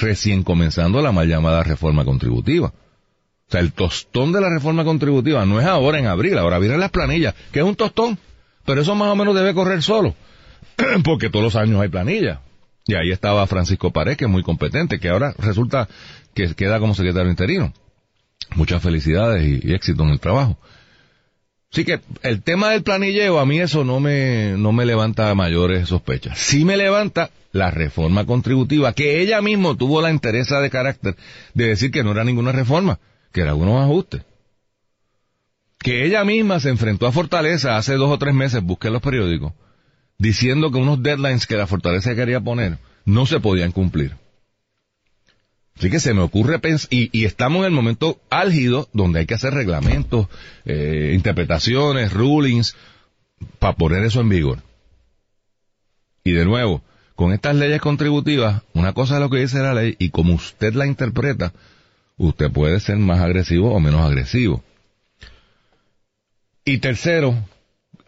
recién 0.00 0.44
comenzando 0.44 1.02
la 1.02 1.12
mal 1.12 1.28
llamada 1.28 1.62
reforma 1.62 2.06
contributiva. 2.06 2.68
O 2.68 3.50
sea, 3.50 3.60
el 3.60 3.74
tostón 3.74 4.32
de 4.32 4.40
la 4.40 4.48
reforma 4.48 4.82
contributiva 4.82 5.44
no 5.44 5.60
es 5.60 5.66
ahora 5.66 5.98
en 5.98 6.06
abril, 6.06 6.38
ahora 6.38 6.58
vienen 6.58 6.80
las 6.80 6.90
planillas, 6.90 7.34
que 7.52 7.58
es 7.58 7.66
un 7.66 7.76
tostón, 7.76 8.18
pero 8.64 8.82
eso 8.82 8.94
más 8.94 9.08
o 9.08 9.16
menos 9.16 9.34
debe 9.34 9.54
correr 9.54 9.82
solo, 9.82 10.14
porque 11.04 11.30
todos 11.30 11.44
los 11.44 11.56
años 11.56 11.80
hay 11.80 11.88
planillas. 11.88 12.38
Y 12.86 12.94
ahí 12.94 13.12
estaba 13.12 13.46
Francisco 13.46 13.92
Pared, 13.92 14.16
que 14.16 14.24
es 14.24 14.30
muy 14.30 14.42
competente, 14.42 14.98
que 14.98 15.08
ahora 15.08 15.34
resulta 15.38 15.88
que 16.34 16.54
queda 16.54 16.80
como 16.80 16.94
secretario 16.94 17.30
interino. 17.30 17.72
Muchas 18.56 18.82
felicidades 18.82 19.64
y, 19.64 19.72
éxito 19.72 20.02
en 20.02 20.10
el 20.10 20.20
trabajo. 20.20 20.58
Así 21.72 21.84
que 21.84 22.00
el 22.22 22.42
tema 22.42 22.70
del 22.70 22.82
planilleo, 22.82 23.38
a 23.38 23.46
mí 23.46 23.60
eso 23.60 23.84
no 23.84 23.98
me, 24.00 24.56
no 24.58 24.72
me 24.72 24.84
levanta 24.84 25.34
mayores 25.34 25.88
sospechas. 25.88 26.38
Sí 26.38 26.64
me 26.64 26.76
levanta 26.76 27.30
la 27.52 27.70
reforma 27.70 28.26
contributiva, 28.26 28.92
que 28.92 29.20
ella 29.20 29.40
misma 29.40 29.76
tuvo 29.76 30.02
la 30.02 30.10
interesa 30.10 30.60
de 30.60 30.70
carácter 30.70 31.16
de 31.54 31.68
decir 31.68 31.90
que 31.90 32.02
no 32.02 32.12
era 32.12 32.24
ninguna 32.24 32.52
reforma, 32.52 32.98
que 33.32 33.42
eran 33.42 33.54
unos 33.54 33.82
ajustes. 33.82 34.22
Que 35.82 36.04
ella 36.06 36.24
misma 36.24 36.60
se 36.60 36.70
enfrentó 36.70 37.06
a 37.06 37.12
Fortaleza 37.12 37.76
hace 37.76 37.94
dos 37.94 38.10
o 38.10 38.18
tres 38.18 38.34
meses, 38.34 38.62
busqué 38.62 38.90
los 38.90 39.02
periódicos, 39.02 39.52
diciendo 40.18 40.70
que 40.70 40.78
unos 40.78 41.02
deadlines 41.02 41.46
que 41.46 41.56
la 41.56 41.66
Fortaleza 41.66 42.14
quería 42.14 42.40
poner 42.40 42.78
no 43.04 43.26
se 43.26 43.40
podían 43.40 43.72
cumplir. 43.72 44.16
Así 45.76 45.90
que 45.90 46.00
se 46.00 46.14
me 46.14 46.20
ocurre 46.20 46.58
pensar, 46.58 46.88
y, 46.92 47.10
y 47.18 47.24
estamos 47.24 47.60
en 47.60 47.66
el 47.66 47.72
momento 47.72 48.20
álgido 48.30 48.88
donde 48.92 49.20
hay 49.20 49.26
que 49.26 49.34
hacer 49.34 49.54
reglamentos, 49.54 50.28
eh, 50.64 51.12
interpretaciones, 51.14 52.12
rulings, 52.12 52.76
para 53.58 53.74
poner 53.74 54.04
eso 54.04 54.20
en 54.20 54.28
vigor. 54.28 54.58
Y 56.22 56.32
de 56.32 56.44
nuevo, 56.44 56.82
con 57.16 57.32
estas 57.32 57.56
leyes 57.56 57.80
contributivas, 57.80 58.62
una 58.74 58.92
cosa 58.92 59.16
es 59.16 59.20
lo 59.20 59.30
que 59.30 59.38
dice 59.38 59.58
la 59.58 59.74
ley 59.74 59.96
y 59.98 60.10
como 60.10 60.34
usted 60.34 60.74
la 60.74 60.86
interpreta, 60.86 61.52
usted 62.16 62.50
puede 62.52 62.78
ser 62.78 62.98
más 62.98 63.20
agresivo 63.20 63.74
o 63.74 63.80
menos 63.80 64.02
agresivo. 64.02 64.62
Y 66.64 66.78
tercero, 66.78 67.34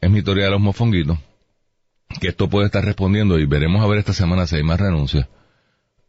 es 0.00 0.10
mi 0.10 0.22
teoría 0.22 0.44
de 0.44 0.50
los 0.52 0.60
mofonguitos, 0.60 1.18
que 2.20 2.28
esto 2.28 2.48
puede 2.48 2.66
estar 2.66 2.84
respondiendo, 2.84 3.38
y 3.38 3.46
veremos 3.46 3.82
a 3.82 3.86
ver 3.86 3.98
esta 3.98 4.12
semana 4.12 4.46
si 4.46 4.56
hay 4.56 4.62
más 4.62 4.78
renuncias, 4.78 5.26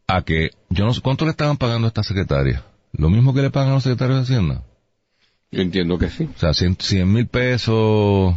a 0.06 0.22
que, 0.22 0.50
yo 0.70 0.84
no 0.84 0.94
sé, 0.94 1.00
¿cuánto 1.00 1.24
le 1.24 1.32
estaban 1.32 1.56
pagando 1.56 1.86
a 1.86 1.88
esta 1.88 2.04
secretaria? 2.04 2.62
Lo 2.92 3.10
mismo 3.10 3.34
que 3.34 3.42
le 3.42 3.50
pagan 3.50 3.70
a 3.70 3.74
los 3.74 3.82
secretarios 3.82 4.18
de 4.18 4.22
Hacienda. 4.22 4.62
Yo 5.50 5.62
entiendo 5.62 5.98
que 5.98 6.08
sí. 6.08 6.28
O 6.34 6.38
sea, 6.38 6.54
100 6.54 7.12
mil 7.12 7.26
pesos. 7.26 8.34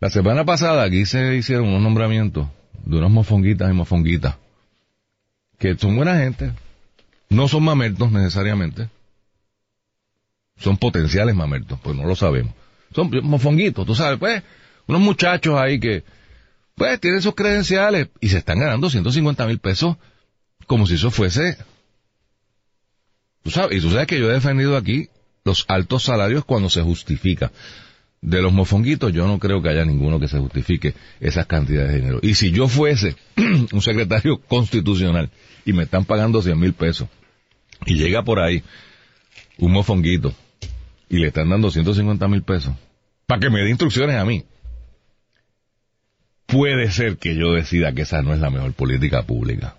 La 0.00 0.10
semana 0.10 0.44
pasada 0.44 0.84
aquí 0.84 1.04
se 1.04 1.36
hicieron 1.36 1.68
unos 1.68 1.82
nombramientos 1.82 2.48
de 2.84 2.96
unos 2.98 3.10
mofonguitas 3.10 3.70
y 3.70 3.74
mofonguitas. 3.74 4.36
Que 5.58 5.76
son 5.76 5.96
buena 5.96 6.18
gente. 6.18 6.52
No 7.28 7.48
son 7.48 7.64
mamertos 7.64 8.10
necesariamente. 8.10 8.88
Son 10.56 10.76
potenciales 10.76 11.34
mamertos, 11.34 11.78
pues 11.82 11.96
no 11.96 12.06
lo 12.06 12.16
sabemos. 12.16 12.54
Son 12.94 13.10
mofonguitos, 13.22 13.86
tú 13.86 13.94
sabes, 13.94 14.18
pues, 14.18 14.42
unos 14.86 15.00
muchachos 15.00 15.56
ahí 15.56 15.78
que, 15.78 16.04
pues, 16.74 16.98
tienen 17.00 17.22
sus 17.22 17.34
credenciales 17.34 18.08
y 18.20 18.28
se 18.28 18.38
están 18.38 18.58
ganando 18.58 18.90
150 18.90 19.46
mil 19.46 19.58
pesos 19.58 19.96
como 20.66 20.86
si 20.86 20.94
eso 20.94 21.10
fuese... 21.10 21.56
Tú 23.42 23.50
sabes, 23.50 23.78
y 23.78 23.80
tú 23.80 23.90
sabes 23.90 24.06
que 24.06 24.18
yo 24.18 24.30
he 24.30 24.34
defendido 24.34 24.76
aquí 24.76 25.08
los 25.44 25.64
altos 25.68 26.02
salarios 26.04 26.44
cuando 26.44 26.68
se 26.68 26.82
justifica. 26.82 27.50
De 28.20 28.42
los 28.42 28.52
mofonguitos 28.52 29.14
yo 29.14 29.26
no 29.26 29.38
creo 29.38 29.62
que 29.62 29.70
haya 29.70 29.84
ninguno 29.86 30.20
que 30.20 30.28
se 30.28 30.38
justifique 30.38 30.94
esas 31.20 31.46
cantidades 31.46 31.92
de 31.92 31.98
dinero. 32.00 32.18
Y 32.22 32.34
si 32.34 32.50
yo 32.50 32.68
fuese 32.68 33.16
un 33.72 33.80
secretario 33.80 34.42
constitucional 34.42 35.30
y 35.64 35.72
me 35.72 35.84
están 35.84 36.04
pagando 36.04 36.42
100 36.42 36.58
mil 36.58 36.74
pesos 36.74 37.08
y 37.86 37.94
llega 37.94 38.22
por 38.22 38.40
ahí 38.40 38.62
un 39.56 39.72
mofonguito 39.72 40.34
y 41.10 41.18
le 41.18 41.26
están 41.26 41.50
dando 41.50 41.70
150 41.70 42.26
mil 42.28 42.42
pesos 42.42 42.72
para 43.26 43.40
que 43.40 43.50
me 43.50 43.60
dé 43.60 43.68
instrucciones 43.68 44.16
a 44.16 44.24
mí, 44.24 44.44
puede 46.46 46.90
ser 46.90 47.18
que 47.18 47.36
yo 47.36 47.52
decida 47.52 47.92
que 47.92 48.02
esa 48.02 48.22
no 48.22 48.32
es 48.32 48.40
la 48.40 48.50
mejor 48.50 48.72
política 48.72 49.22
pública. 49.22 49.76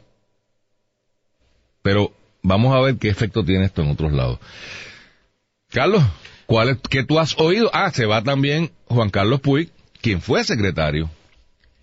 Pero 1.81 2.13
vamos 2.43 2.75
a 2.75 2.79
ver 2.79 2.97
qué 2.97 3.09
efecto 3.09 3.43
tiene 3.43 3.65
esto 3.65 3.81
en 3.81 3.89
otros 3.89 4.13
lados. 4.13 4.39
Carlos, 5.69 6.03
¿cuál 6.45 6.69
es, 6.69 6.77
¿qué 6.89 7.03
tú 7.03 7.19
has 7.19 7.37
oído? 7.39 7.69
Ah, 7.73 7.91
se 7.91 8.05
va 8.05 8.21
también 8.21 8.71
Juan 8.85 9.09
Carlos 9.09 9.41
Puig, 9.41 9.69
quien 10.01 10.21
fue 10.21 10.43
secretario, 10.43 11.09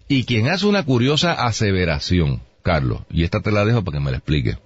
y 0.09 0.25
quien 0.25 0.49
hace 0.49 0.67
una 0.67 0.85
curiosa 0.85 1.33
aseveración, 1.33 2.41
Carlos, 2.63 3.03
y 3.11 3.25
esta 3.25 3.41
te 3.41 3.51
la 3.51 3.65
dejo 3.65 3.83
para 3.83 3.99
que 3.99 4.05
me 4.05 4.11
la 4.11 4.19
explique. 4.19 4.59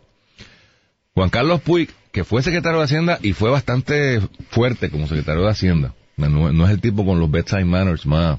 Juan 1.15 1.31
Carlos 1.31 1.61
Puig, 1.63 1.91
que 2.13 2.25
fue 2.25 2.43
secretario 2.43 2.79
de 2.79 2.85
Hacienda 2.85 3.19
y 3.23 3.33
fue 3.33 3.51
bastante 3.51 4.21
fuerte 4.51 4.91
como 4.91 5.09
secretario 5.09 5.43
de 5.43 5.51
Hacienda, 5.51 5.95
no, 6.17 6.67
es 6.67 6.71
el 6.71 6.81
tipo 6.81 7.05
con 7.05 7.19
los 7.19 7.31
bedside 7.31 7.65
manners 7.65 8.07
más, 8.07 8.39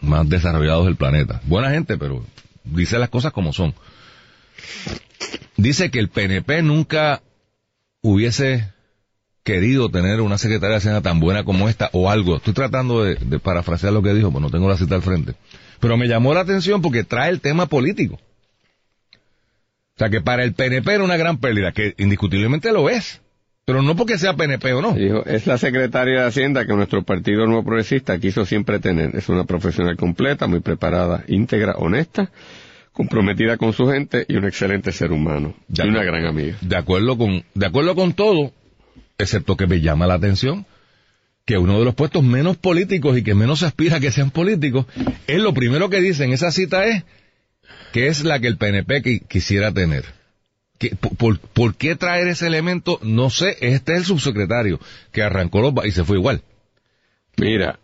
más 0.00 0.28
desarrollados 0.28 0.84
del 0.86 0.96
planeta. 0.96 1.40
Buena 1.44 1.70
gente, 1.70 1.96
pero 1.96 2.24
dice 2.64 2.98
las 2.98 3.08
cosas 3.08 3.32
como 3.32 3.52
son. 3.52 3.74
Dice 5.56 5.90
que 5.90 6.00
el 6.00 6.08
PNP 6.08 6.62
nunca 6.62 7.22
hubiese 8.02 8.72
querido 9.44 9.88
tener 9.90 10.20
una 10.20 10.36
secretaria 10.38 10.72
de 10.72 10.78
Hacienda 10.78 11.02
tan 11.02 11.20
buena 11.20 11.44
como 11.44 11.68
esta 11.68 11.88
o 11.92 12.10
algo. 12.10 12.36
Estoy 12.36 12.52
tratando 12.52 13.04
de, 13.04 13.14
de 13.14 13.38
parafrasear 13.38 13.92
lo 13.92 14.02
que 14.02 14.12
dijo, 14.12 14.32
pues 14.32 14.42
no 14.42 14.50
tengo 14.50 14.68
la 14.68 14.76
cita 14.76 14.96
al 14.96 15.02
frente. 15.02 15.34
Pero 15.80 15.96
me 15.96 16.08
llamó 16.08 16.34
la 16.34 16.40
atención 16.40 16.82
porque 16.82 17.04
trae 17.04 17.30
el 17.30 17.40
tema 17.40 17.66
político. 17.66 18.18
O 19.96 19.98
sea 19.98 20.10
que 20.10 20.20
para 20.20 20.42
el 20.42 20.54
PNP 20.54 20.92
era 20.92 21.04
una 21.04 21.16
gran 21.16 21.38
pérdida, 21.38 21.72
que 21.72 21.94
indiscutiblemente 21.98 22.72
lo 22.72 22.90
es. 22.90 23.20
Pero 23.64 23.80
no 23.80 23.96
porque 23.96 24.18
sea 24.18 24.34
PNP 24.34 24.72
o 24.74 24.82
no. 24.82 24.92
Dijo, 24.92 25.24
es 25.24 25.46
la 25.46 25.56
secretaria 25.56 26.20
de 26.20 26.26
Hacienda 26.26 26.66
que 26.66 26.74
nuestro 26.74 27.02
Partido 27.02 27.46
Nuevo 27.46 27.64
Progresista 27.64 28.18
quiso 28.18 28.44
siempre 28.44 28.78
tener. 28.78 29.16
Es 29.16 29.28
una 29.28 29.44
profesional 29.44 29.96
completa, 29.96 30.46
muy 30.46 30.60
preparada, 30.60 31.24
íntegra, 31.28 31.72
honesta, 31.76 32.30
comprometida 32.92 33.56
con 33.56 33.72
su 33.72 33.86
gente 33.86 34.26
y 34.28 34.36
un 34.36 34.44
excelente 34.44 34.92
ser 34.92 35.12
humano. 35.12 35.54
De 35.68 35.86
y 35.86 35.88
una 35.88 36.02
gran 36.02 36.26
amiga. 36.26 36.58
De 36.60 36.76
acuerdo 36.76 37.16
con, 37.16 37.44
de 37.54 37.66
acuerdo 37.66 37.94
con 37.94 38.12
todo, 38.12 38.52
excepto 39.16 39.56
que 39.56 39.66
me 39.66 39.80
llama 39.80 40.06
la 40.06 40.14
atención 40.14 40.66
que 41.46 41.56
uno 41.58 41.78
de 41.78 41.84
los 41.84 41.94
puestos 41.94 42.22
menos 42.22 42.56
políticos 42.56 43.16
y 43.16 43.22
que 43.22 43.34
menos 43.34 43.62
aspira 43.62 43.96
a 43.96 44.00
que 44.00 44.10
sean 44.10 44.30
políticos, 44.30 44.86
es 45.26 45.40
lo 45.40 45.52
primero 45.52 45.90
que 45.90 46.00
dice 46.00 46.24
en 46.24 46.32
esa 46.32 46.50
cita 46.50 46.86
es 46.86 47.04
que 47.92 48.08
es 48.08 48.24
la 48.24 48.38
que 48.40 48.46
el 48.48 48.56
PNP 48.56 49.02
qui- 49.02 49.26
quisiera 49.26 49.72
tener. 49.72 50.04
Que- 50.78 50.96
por, 50.96 51.74
qué 51.76 51.94
traer 51.96 52.26
ese 52.28 52.46
elemento? 52.46 52.98
No 53.02 53.30
sé, 53.30 53.56
este 53.60 53.92
es 53.92 53.98
el 54.00 54.04
subsecretario 54.04 54.80
que 55.12 55.22
arrancó 55.22 55.60
los 55.60 55.72
y 55.86 55.92
se 55.92 56.04
fue 56.04 56.16
igual. 56.18 56.42
Mira, 57.36 57.78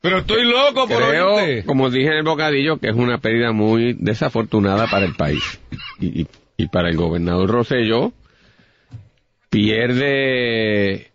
Pero 0.00 0.18
estoy 0.20 0.44
loco 0.50 0.88
por 0.88 0.96
creo, 1.08 1.34
oírte. 1.34 1.64
como 1.66 1.90
dije 1.90 2.06
en 2.08 2.18
el 2.18 2.22
bocadillo, 2.24 2.78
que 2.78 2.88
es 2.88 2.94
una 2.94 3.18
pérdida 3.18 3.52
muy 3.52 3.94
desafortunada 3.98 4.86
para 4.90 5.04
el 5.04 5.14
país. 5.14 5.42
Y, 6.00 6.22
y- 6.22 6.26
y 6.56 6.68
para 6.68 6.88
el 6.90 6.96
gobernador 6.96 7.50
Rosselló, 7.50 8.12
pierde 9.50 11.10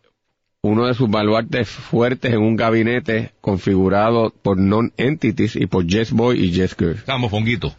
uno 0.66 0.88
de 0.88 0.94
sus 0.96 1.10
baluartes 1.10 1.70
fuertes 1.70 2.34
en 2.34 2.40
un 2.42 2.56
gabinete 2.56 3.32
configurado 3.42 4.34
por 4.42 4.58
non-entities 4.58 5.56
y 5.56 5.68
por 5.68 5.86
Yes 5.86 6.12
Boy 6.12 6.40
y 6.44 6.52
Yes 6.52 6.76
Girl. 6.78 6.96
Estamos, 6.96 7.30
Fonguito. 7.30 7.76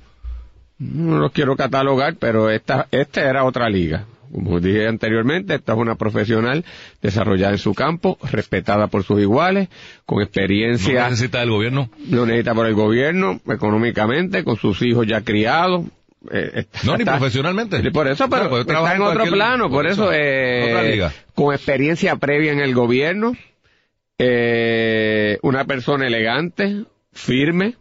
No 0.79 1.19
los 1.19 1.33
quiero 1.33 1.57
catalogar, 1.57 2.17
pero 2.17 2.49
esta, 2.51 2.87
esta 2.93 3.29
era 3.29 3.45
otra 3.45 3.69
liga. 3.69 4.05
Como 4.33 4.61
dije 4.61 4.87
anteriormente, 4.87 5.55
esta 5.55 5.73
es 5.73 5.79
una 5.79 5.95
profesional 5.97 6.65
desarrollada 7.03 7.53
en 7.53 7.59
su 7.59 7.75
campo, 7.75 8.19
respetada 8.31 8.87
por 8.89 9.03
sus 9.03 9.21
iguales, 9.21 9.69
con 10.05 10.19
No 10.19 10.25
experiencia, 10.25 11.09
necesita 11.09 11.41
del 11.41 11.51
gobierno. 11.51 11.91
no 12.09 12.27
necesita 12.27 12.55
por 12.55 12.67
el 12.67 12.75
gobierno, 12.75 13.41
económicamente, 13.49 14.45
con 14.45 14.57
sus 14.57 14.83
hijos 14.83 15.07
ya 15.07 15.23
criados. 15.23 15.87
Eh, 16.33 16.51
está- 16.55 16.81
No, 16.85 16.97
ni 16.97 17.05
profesionalmente. 17.05 17.91
Por 17.91 18.09
eso, 18.09 18.29
pero 18.29 18.49
puede 18.49 18.63
está 18.63 18.95
en 18.95 19.03
otro 19.03 19.27
plano, 19.27 19.71
por 19.71 19.87
eso, 19.87 20.11
eh, 20.13 21.09
con 21.35 21.55
experiencia 21.55 22.17
previa 22.17 22.53
en 22.53 22.61
el 22.61 22.75
gobierno, 22.75 23.33
eh, 24.19 25.39
una 25.43 25.65
persona 25.65 26.07
elegante, 26.07 26.85
firme, 27.13 27.75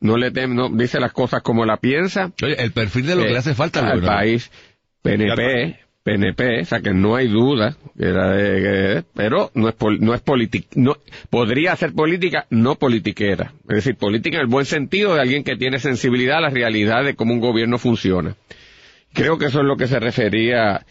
no 0.00 0.16
le 0.16 0.30
tem, 0.30 0.54
no 0.54 0.68
dice 0.70 1.00
las 1.00 1.12
cosas 1.12 1.42
como 1.42 1.64
la 1.64 1.76
piensa, 1.76 2.32
Oye, 2.42 2.62
el 2.62 2.72
perfil 2.72 3.06
de 3.06 3.16
lo 3.16 3.22
que 3.22 3.28
eh, 3.28 3.32
le 3.32 3.38
hace 3.38 3.54
falta 3.54 3.88
al 3.88 4.02
país. 4.02 4.50
PNP, 5.02 5.78
PNP, 6.02 6.60
o 6.62 6.64
sea 6.64 6.80
que 6.80 6.94
no 6.94 7.14
hay 7.14 7.28
duda, 7.28 7.76
era 7.98 8.30
de- 8.30 9.04
pero 9.14 9.50
no 9.54 9.68
es 9.68 9.74
no 10.00 10.14
es 10.14 10.20
política, 10.22 10.66
no 10.74 10.96
podría 11.28 11.76
ser 11.76 11.92
política, 11.92 12.46
no 12.50 12.76
politiquera, 12.76 13.52
es 13.68 13.76
decir, 13.76 13.96
política 13.96 14.36
en 14.38 14.42
el 14.42 14.46
buen 14.48 14.64
sentido 14.64 15.14
de 15.14 15.20
alguien 15.20 15.44
que 15.44 15.56
tiene 15.56 15.78
sensibilidad 15.78 16.38
a 16.38 16.42
la 16.42 16.50
realidad 16.50 17.04
de 17.04 17.14
cómo 17.14 17.34
un 17.34 17.40
gobierno 17.40 17.76
funciona. 17.78 18.34
Creo 19.12 19.36
que 19.38 19.46
eso 19.46 19.60
es 19.60 19.66
lo 19.66 19.76
que 19.76 19.88
se 19.88 20.00
refería 20.00 20.86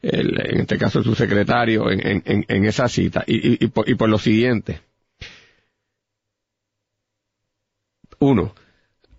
el- 0.00 0.40
en 0.46 0.60
este 0.60 0.78
caso 0.78 0.98
el 1.00 1.04
subsecretario 1.04 1.90
en, 1.90 2.22
en, 2.24 2.44
en- 2.48 2.64
esa 2.64 2.88
cita 2.88 3.22
y, 3.26 3.62
y- 3.64 3.68
por, 3.68 3.88
y 3.88 3.94
por 3.96 4.08
lo 4.08 4.18
siguiente. 4.18 4.80
Uno, 8.18 8.54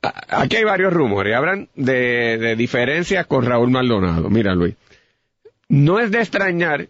aquí 0.02 0.56
hay 0.58 0.64
varios 0.64 0.94
rumores. 0.94 1.36
Hablan 1.36 1.70
de, 1.76 2.38
de 2.40 2.56
diferencias 2.56 3.26
con 3.28 3.46
Raúl 3.46 3.70
Maldonado. 3.70 4.30
Mira, 4.30 4.56
Luis. 4.56 4.76
No 5.70 6.00
es 6.00 6.12
de 6.12 6.20
extrañar 6.20 6.88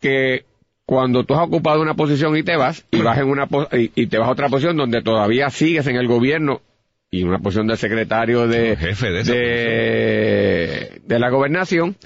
que 0.00 0.44
cuando 0.84 1.24
tú 1.24 1.34
has 1.34 1.46
ocupado 1.46 1.80
una 1.80 1.94
posición 1.94 2.36
y 2.36 2.42
te 2.42 2.56
vas, 2.56 2.84
y 2.90 3.00
vas 3.00 3.18
en 3.18 3.28
una 3.28 3.46
y, 3.72 3.92
y 3.94 4.06
te 4.08 4.18
vas 4.18 4.28
a 4.28 4.32
otra 4.32 4.48
posición 4.48 4.76
donde 4.76 5.02
todavía 5.02 5.48
sigues 5.50 5.86
en 5.86 5.96
el 5.96 6.08
gobierno 6.08 6.62
y 7.10 7.24
una 7.24 7.38
posición 7.38 7.66
de 7.66 7.76
secretario 7.76 8.46
de, 8.46 8.76
Jefe 8.76 9.10
de 9.10 9.20
esa 9.20 9.32
de, 9.32 11.00
de 11.04 11.18
la 11.18 11.30
gobernación, 11.30 11.96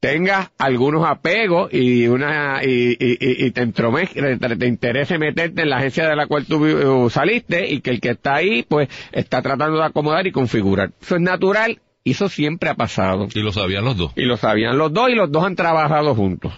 tengas 0.00 0.50
algunos 0.58 1.06
apegos 1.06 1.72
y 1.72 2.08
una 2.08 2.60
y, 2.64 2.96
y, 2.98 3.50
te 3.52 3.66
te, 3.66 4.56
te 4.56 4.66
interese 4.66 5.18
meterte 5.18 5.62
en 5.62 5.70
la 5.70 5.76
agencia 5.76 6.08
de 6.08 6.16
la 6.16 6.26
cual 6.26 6.44
tú 6.44 7.08
saliste 7.08 7.70
y 7.70 7.80
que 7.80 7.90
el 7.90 8.00
que 8.00 8.10
está 8.10 8.34
ahí 8.34 8.62
pues 8.62 8.88
está 9.12 9.42
tratando 9.42 9.78
de 9.78 9.84
acomodar 9.84 10.26
y 10.26 10.32
configurar. 10.32 10.90
Eso 11.00 11.16
es 11.16 11.20
natural 11.22 11.80
y 12.04 12.12
eso 12.12 12.28
siempre 12.28 12.68
ha 12.70 12.74
pasado. 12.74 13.28
Y 13.34 13.40
lo 13.40 13.52
sabían 13.52 13.84
los 13.84 13.96
dos. 13.96 14.12
Y 14.16 14.22
lo 14.22 14.36
sabían 14.36 14.76
los 14.78 14.92
dos 14.92 15.10
y 15.10 15.14
los 15.14 15.30
dos 15.30 15.44
han 15.44 15.56
trabajado 15.56 16.14
juntos. 16.14 16.52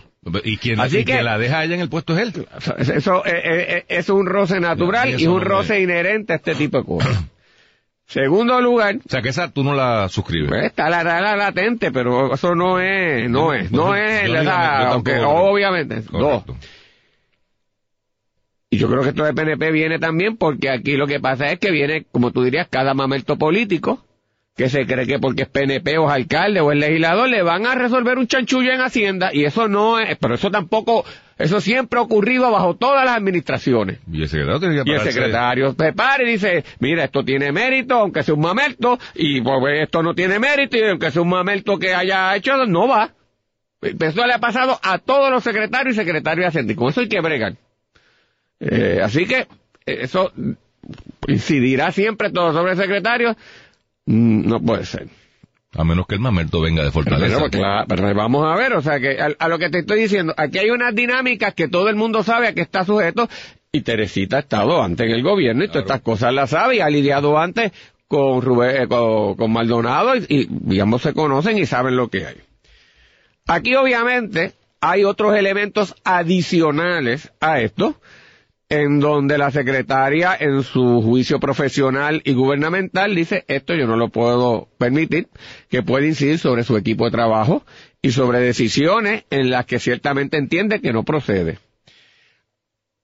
Y 0.45 0.57
quien, 0.57 0.81
Así 0.81 0.99
y 1.01 1.05
que- 1.05 1.13
quien 1.13 1.25
la 1.27 1.37
deja 1.37 1.59
a 1.59 1.65
ella 1.65 1.75
en 1.75 1.81
el 1.83 1.91
puesto 1.91 2.17
es 2.17 2.23
él. 2.35 2.47
Eso, 2.79 3.27
eh, 3.27 3.31
eh, 3.45 3.67
eh, 3.79 3.85
es 3.89 4.09
un 4.09 4.25
roce 4.27 4.59
natural 4.59 5.11
y 5.11 5.15
es 5.15 5.27
un 5.27 5.35
no 5.39 5.45
roce 5.45 5.81
inherente 5.83 6.33
a 6.33 6.37
este 6.37 6.55
tipo 6.55 6.79
de 6.79 6.85
cosas. 6.85 7.25
Segundo 8.07 8.61
lugar, 8.61 8.97
O 8.97 9.09
sea, 9.09 9.21
que 9.23 9.31
esa 9.31 9.51
tú 9.51 9.65
no 9.65 9.75
la 9.75 10.09
suscribes. 10.09 10.49
Pues 10.49 10.65
está 10.65 10.89
la, 10.91 11.03
la- 11.05 11.21
la 11.21 11.37
latente, 11.37 11.91
pero 11.93 12.35
eso 12.35 12.55
no 12.55 12.79
es, 12.81 13.29
no 13.31 13.53
es, 13.55 13.71
no 13.71 13.95
es, 13.95 14.25
ni 14.25 14.29
la- 14.45 14.89
aunque 14.93 15.19
obviamente, 15.21 16.01
dos. 16.11 16.43
Y 18.71 18.79
yo 18.79 18.89
creo 18.89 19.03
que 19.03 19.11
esto 19.11 19.25
de 19.25 19.33
PNP 19.35 19.71
viene 19.71 19.99
también 19.99 20.37
porque 20.37 20.69
aquí 20.71 20.97
lo 20.97 21.07
que 21.07 21.21
pasa 21.21 21.51
es 21.53 21.59
que 21.59 21.71
viene, 21.71 22.07
como 22.11 22.31
tú 22.33 22.43
dirías, 22.43 22.67
cada 22.69 22.93
mamerto 22.95 23.37
político 23.37 24.05
que 24.57 24.69
se 24.69 24.87
cree 24.87 25.07
que 25.07 25.19
porque 25.19 25.43
es 25.43 25.49
PNP 25.49 25.99
o 25.99 26.07
es 26.07 26.13
alcalde 26.13 26.61
o 26.61 26.71
es 26.71 26.79
legislador 26.79 27.29
le 27.29 27.43
van 27.43 27.67
a 27.67 27.75
resolver 27.75 28.19
un 28.19 28.29
chanchullo 28.29 28.73
en 28.73 28.81
Hacienda 28.81 29.31
y 29.33 29.45
eso 29.45 29.69
no 29.69 29.99
es, 29.99 30.17
pero 30.19 30.37
eso 30.37 30.51
tampoco, 30.51 31.05
eso 31.39 31.61
siempre 31.61 31.99
ha 31.99 32.03
ocurrido 32.03 32.51
bajo 32.53 32.77
todas 32.77 33.05
las 33.05 33.17
administraciones. 33.17 33.99
Y 34.11 34.23
el 34.23 34.29
secretario 34.29 34.61
tiene 34.61 34.85
que 34.85 34.91
Y 34.91 34.95
el 34.95 35.01
secretario 35.01 35.75
se 35.77 35.93
para 35.93 36.23
y 36.23 36.33
dice, 36.33 36.65
mira, 36.79 37.05
esto 37.05 37.25
tiene 37.25 37.51
mérito, 37.51 37.95
aunque 37.97 38.23
sea 38.23 38.35
un 38.35 38.43
mamerto, 38.43 38.99
y 39.17 39.41
pues, 39.41 39.83
esto 39.83 40.03
no 40.05 40.15
tiene 40.15 40.39
mérito, 40.39 40.77
y 40.77 40.85
aunque 40.85 41.11
sea 41.11 41.23
un 41.23 41.31
mamerto 41.31 41.77
que 41.77 41.93
haya 41.93 42.37
hecho, 42.37 42.65
no 42.67 42.87
va. 42.87 43.11
Eso 43.81 44.27
le 44.27 44.35
ha 44.35 44.39
pasado 44.39 44.79
a 44.83 44.99
todos 44.99 45.31
los 45.31 45.43
secretarios 45.43 45.97
y 45.97 45.99
secretarios 45.99 46.45
de 46.45 46.49
Hacienda, 46.49 46.73
y 46.73 46.77
con 46.77 46.91
eso 46.91 47.01
hay 47.01 47.09
que 47.09 47.21
bregar. 47.21 47.57
Eh, 48.61 49.01
así 49.03 49.27
que 49.27 49.49
eso 49.85 50.33
incidirá 51.27 51.91
siempre 51.91 52.31
todo 52.31 52.53
sobre 52.53 52.73
el 52.73 52.79
secretario, 52.79 53.37
no 54.07 54.61
puede 54.61 54.85
ser. 54.85 55.09
A 55.77 55.83
menos 55.83 56.07
que 56.07 56.15
el 56.15 56.21
mamerto 56.21 56.61
venga 56.61 56.85
de 56.85 56.93
Fortaleza. 56.93 57.37
Pero, 57.39 57.51
claro, 57.51 57.87
pero 57.89 58.15
vamos 58.15 58.47
a 58.47 58.57
ver, 58.57 58.75
o 58.75 58.83
sea 58.83 59.01
que 59.01 59.21
a, 59.21 59.31
a 59.37 59.49
lo 59.49 59.59
que 59.59 59.71
te 59.71 59.81
estoy 59.81 60.03
diciendo, 60.03 60.33
aquí 60.37 60.59
hay 60.59 60.71
unas 60.71 60.95
dinámicas 60.95 61.53
que 61.55 61.67
todo 61.67 61.89
el 61.89 61.97
mundo 61.97 62.23
sabe 62.23 62.47
a 62.47 62.53
qué 62.55 62.61
está 62.61 62.85
sujeto 62.85 63.29
y 63.73 63.81
Teresita 63.81 64.37
ha 64.37 64.41
estado 64.41 64.81
antes 64.81 65.05
en 65.05 65.13
el 65.13 65.23
gobierno 65.25 65.65
y 65.65 65.69
todas 65.69 65.83
estas 65.83 66.01
cosas 66.01 66.33
las 66.33 66.51
sabe 66.51 66.77
y 66.77 66.81
ha 66.81 66.89
lidiado 66.89 67.37
antes 67.37 67.73
con 68.07 68.41
Rubén, 68.41 68.83
eh, 68.83 68.87
con, 68.87 69.35
con 69.35 69.53
Maldonado 69.53 70.15
y, 70.15 70.25
y, 70.29 70.47
digamos 70.49 71.03
se 71.03 71.13
conocen 71.13 71.59
y 71.59 71.67
saben 71.67 71.97
lo 71.97 72.09
que 72.09 72.25
hay. 72.25 72.37
Aquí 73.49 73.75
obviamente 73.75 74.53
hay 74.81 75.03
otros 75.03 75.35
elementos 75.35 75.97
adicionales 76.05 77.33
a 77.41 77.61
esto 77.61 78.01
en 78.83 78.99
donde 78.99 79.39
la 79.39 79.51
secretaria 79.53 80.37
en 80.39 80.63
su 80.65 81.01
juicio 81.03 81.39
profesional 81.39 82.21
y 82.25 82.33
gubernamental 82.35 83.15
dice 83.15 83.45
esto 83.47 83.75
yo 83.75 83.87
no 83.87 83.97
lo 83.97 84.09
puedo 84.09 84.69
permitir, 84.79 85.29
que 85.69 85.83
puede 85.83 86.09
incidir 86.09 86.39
sobre 86.39 86.65
su 86.65 86.77
equipo 86.77 87.05
de 87.05 87.13
trabajo 87.13 87.65
y 88.03 88.11
sobre 88.11 88.41
decisiones 88.41 89.25
en 89.31 89.51
las 89.51 89.67
que 89.67 89.79
ciertamente 89.79 90.37
entiende 90.39 90.81
que 90.81 90.93
no 90.93 91.05
procede. 91.05 91.59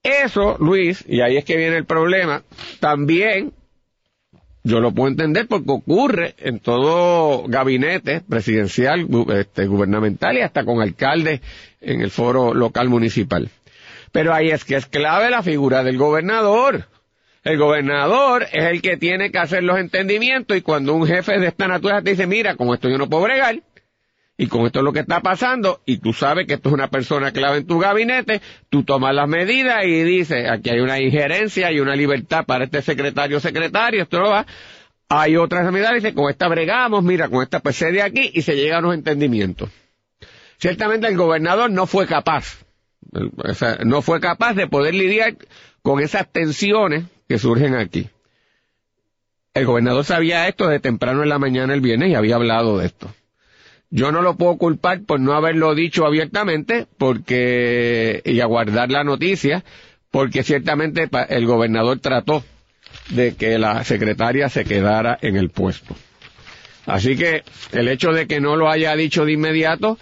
Eso, 0.02 0.56
Luis, 0.58 1.04
y 1.06 1.20
ahí 1.20 1.36
es 1.36 1.44
que 1.44 1.56
viene 1.56 1.76
el 1.76 1.84
problema, 1.84 2.42
también 2.80 3.52
yo 4.64 4.80
lo 4.80 4.92
puedo 4.92 5.08
entender 5.08 5.46
porque 5.46 5.70
ocurre 5.70 6.34
en 6.38 6.58
todo 6.58 7.44
gabinete 7.46 8.22
presidencial, 8.28 9.06
este, 9.34 9.66
gubernamental 9.66 10.36
y 10.36 10.40
hasta 10.40 10.64
con 10.64 10.80
alcaldes 10.82 11.40
en 11.80 12.00
el 12.00 12.10
foro 12.10 12.54
local 12.54 12.88
municipal. 12.88 13.50
Pero 14.12 14.34
ahí 14.34 14.50
es 14.50 14.64
que 14.64 14.76
es 14.76 14.86
clave 14.86 15.30
la 15.30 15.42
figura 15.42 15.82
del 15.82 15.98
gobernador. 15.98 16.86
El 17.42 17.58
gobernador 17.58 18.46
es 18.52 18.64
el 18.64 18.82
que 18.82 18.96
tiene 18.96 19.30
que 19.30 19.38
hacer 19.38 19.62
los 19.62 19.78
entendimientos 19.78 20.56
y 20.56 20.62
cuando 20.62 20.94
un 20.94 21.06
jefe 21.06 21.38
de 21.38 21.46
esta 21.46 21.68
naturaleza 21.68 22.04
te 22.04 22.10
dice, 22.10 22.26
mira, 22.26 22.56
con 22.56 22.74
esto 22.74 22.88
yo 22.88 22.98
no 22.98 23.08
puedo 23.08 23.22
bregar, 23.24 23.62
y 24.40 24.46
con 24.46 24.64
esto 24.64 24.78
es 24.78 24.84
lo 24.86 24.94
que 24.94 25.00
está 25.00 25.20
pasando, 25.20 25.82
y 25.84 25.98
tú 25.98 26.14
sabes 26.14 26.46
que 26.46 26.54
esto 26.54 26.70
es 26.70 26.72
una 26.72 26.88
persona 26.88 27.30
clave 27.30 27.58
en 27.58 27.66
tu 27.66 27.78
gabinete, 27.78 28.40
tú 28.70 28.84
tomas 28.84 29.14
las 29.14 29.28
medidas 29.28 29.84
y 29.84 30.02
dices, 30.02 30.48
aquí 30.50 30.70
hay 30.70 30.80
una 30.80 30.98
injerencia 30.98 31.70
y 31.70 31.78
una 31.78 31.94
libertad 31.94 32.46
para 32.46 32.64
este 32.64 32.80
secretario 32.80 33.38
secretario, 33.38 34.02
esto 34.02 34.18
no 34.18 34.30
va. 34.30 34.46
Hay 35.10 35.36
otras 35.36 35.70
medidas, 35.70 35.92
dice, 35.92 36.14
con 36.14 36.30
esta 36.30 36.48
bregamos, 36.48 37.04
mira, 37.04 37.28
con 37.28 37.42
esta 37.42 37.60
pues 37.60 37.78
de 37.80 38.00
aquí 38.00 38.30
y 38.32 38.40
se 38.40 38.56
llegan 38.56 38.78
a 38.78 38.80
los 38.88 38.94
entendimientos. 38.94 39.68
Ciertamente 40.56 41.06
el 41.06 41.18
gobernador 41.18 41.70
no 41.70 41.86
fue 41.86 42.06
capaz, 42.06 42.64
no 43.84 44.02
fue 44.02 44.20
capaz 44.20 44.54
de 44.54 44.66
poder 44.66 44.94
lidiar 44.94 45.36
con 45.82 46.00
esas 46.00 46.30
tensiones 46.30 47.04
que 47.28 47.38
surgen 47.38 47.74
aquí. 47.74 48.08
El 49.54 49.66
gobernador 49.66 50.04
sabía 50.04 50.48
esto 50.48 50.68
de 50.68 50.78
temprano 50.78 51.22
en 51.22 51.28
la 51.28 51.38
mañana 51.38 51.74
el 51.74 51.80
viernes 51.80 52.10
y 52.10 52.14
había 52.14 52.36
hablado 52.36 52.78
de 52.78 52.86
esto. 52.86 53.12
Yo 53.90 54.12
no 54.12 54.22
lo 54.22 54.36
puedo 54.36 54.56
culpar 54.56 55.02
por 55.02 55.18
no 55.18 55.32
haberlo 55.32 55.74
dicho 55.74 56.06
abiertamente 56.06 56.86
porque 56.96 58.22
y 58.24 58.40
aguardar 58.40 58.90
la 58.90 59.02
noticia 59.02 59.64
porque 60.12 60.44
ciertamente 60.44 61.08
el 61.28 61.46
gobernador 61.46 61.98
trató 61.98 62.44
de 63.10 63.34
que 63.34 63.58
la 63.58 63.82
secretaria 63.84 64.48
se 64.48 64.64
quedara 64.64 65.18
en 65.20 65.36
el 65.36 65.50
puesto. 65.50 65.96
Así 66.86 67.16
que 67.16 67.42
el 67.72 67.88
hecho 67.88 68.12
de 68.12 68.26
que 68.26 68.40
no 68.40 68.56
lo 68.56 68.70
haya 68.70 68.94
dicho 68.96 69.24
de 69.24 69.32
inmediato 69.32 69.98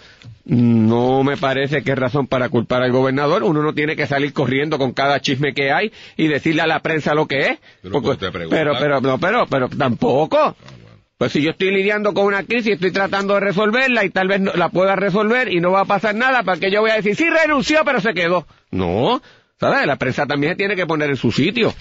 no 0.49 1.23
me 1.23 1.37
parece 1.37 1.83
que 1.83 1.91
es 1.91 1.97
razón 1.97 2.27
para 2.27 2.49
culpar 2.49 2.81
al 2.83 2.91
gobernador. 2.91 3.43
Uno 3.43 3.61
no 3.61 3.73
tiene 3.73 3.95
que 3.95 4.07
salir 4.07 4.33
corriendo 4.33 4.77
con 4.77 4.93
cada 4.93 5.19
chisme 5.21 5.53
que 5.53 5.71
hay 5.71 5.91
y 6.17 6.27
decirle 6.27 6.61
a 6.63 6.67
la 6.67 6.79
prensa 6.81 7.13
lo 7.13 7.27
que 7.27 7.39
es. 7.39 7.59
Pero 7.81 8.01
Porque- 8.01 8.31
pero, 8.49 8.73
pero, 8.79 9.01
no, 9.01 9.17
pero, 9.19 9.45
pero 9.47 9.69
tampoco. 9.69 10.55
Pues 11.17 11.33
si 11.33 11.41
yo 11.41 11.51
estoy 11.51 11.71
lidiando 11.71 12.13
con 12.13 12.25
una 12.25 12.43
crisis, 12.43 12.73
estoy 12.75 12.91
tratando 12.91 13.33
de 13.33 13.41
resolverla 13.41 14.05
y 14.05 14.09
tal 14.09 14.27
vez 14.29 14.39
no- 14.39 14.53
la 14.53 14.69
pueda 14.69 14.95
resolver 14.95 15.51
y 15.51 15.59
no 15.59 15.71
va 15.71 15.81
a 15.81 15.85
pasar 15.85 16.15
nada, 16.15 16.43
para 16.43 16.59
que 16.59 16.71
yo 16.71 16.79
voy 16.81 16.91
a 16.91 16.95
decir, 16.95 17.15
sí 17.15 17.25
renunció, 17.29 17.83
pero 17.85 17.99
se 17.99 18.13
quedó. 18.13 18.47
No, 18.71 19.21
¿sabes? 19.59 19.85
La 19.85 19.97
prensa 19.97 20.25
también 20.25 20.53
se 20.53 20.57
tiene 20.57 20.75
que 20.77 20.85
poner 20.87 21.09
en 21.09 21.17
su 21.17 21.31
sitio. 21.31 21.73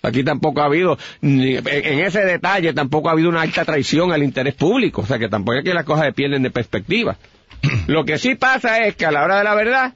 Aquí 0.00 0.22
tampoco 0.22 0.60
ha 0.60 0.66
habido, 0.66 0.96
ni- 1.22 1.56
en 1.56 1.66
en 1.66 1.98
ese 1.98 2.20
detalle 2.24 2.72
tampoco 2.72 3.08
ha 3.08 3.12
habido 3.12 3.28
una 3.28 3.40
alta 3.42 3.64
traición 3.64 4.12
al 4.12 4.22
interés 4.22 4.54
público. 4.54 5.02
O 5.02 5.06
sea 5.06 5.18
que 5.18 5.28
tampoco 5.28 5.58
es 5.58 5.64
que 5.64 5.74
las 5.74 5.84
cosas 5.84 6.06
se 6.06 6.12
pierden 6.12 6.44
de 6.44 6.50
perspectiva. 6.52 7.16
Lo 7.86 8.04
que 8.04 8.18
sí 8.18 8.34
pasa 8.34 8.86
es 8.86 8.96
que 8.96 9.06
a 9.06 9.12
la 9.12 9.24
hora 9.24 9.38
de 9.38 9.44
la 9.44 9.54
verdad, 9.54 9.94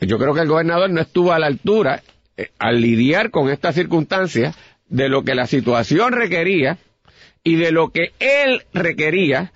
yo 0.00 0.18
creo 0.18 0.34
que 0.34 0.40
el 0.40 0.48
gobernador 0.48 0.90
no 0.90 1.00
estuvo 1.00 1.32
a 1.32 1.38
la 1.38 1.46
altura 1.46 2.02
eh, 2.36 2.50
al 2.58 2.80
lidiar 2.80 3.30
con 3.30 3.48
estas 3.50 3.74
circunstancias 3.74 4.56
de 4.88 5.08
lo 5.08 5.22
que 5.24 5.34
la 5.34 5.46
situación 5.46 6.12
requería 6.12 6.78
y 7.42 7.56
de 7.56 7.72
lo 7.72 7.90
que 7.90 8.12
él 8.18 8.62
requería, 8.72 9.52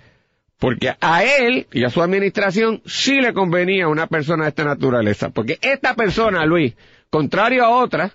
porque 0.59 0.95
a 1.01 1.25
él 1.25 1.67
y 1.73 1.85
a 1.85 1.91
su 1.91 2.03
administración 2.03 2.83
sí 2.87 3.21
le 3.21 3.33
convenía 3.33 3.89
una 3.89 4.07
persona 4.07 4.45
de 4.45 4.51
esta 4.51 4.65
naturaleza, 4.65 5.31
porque 5.31 5.59
esta 5.63 5.95
persona, 5.95 6.45
Luis, 6.45 6.75
contrario 7.11 7.65
a 7.65 7.71
otras, 7.71 8.13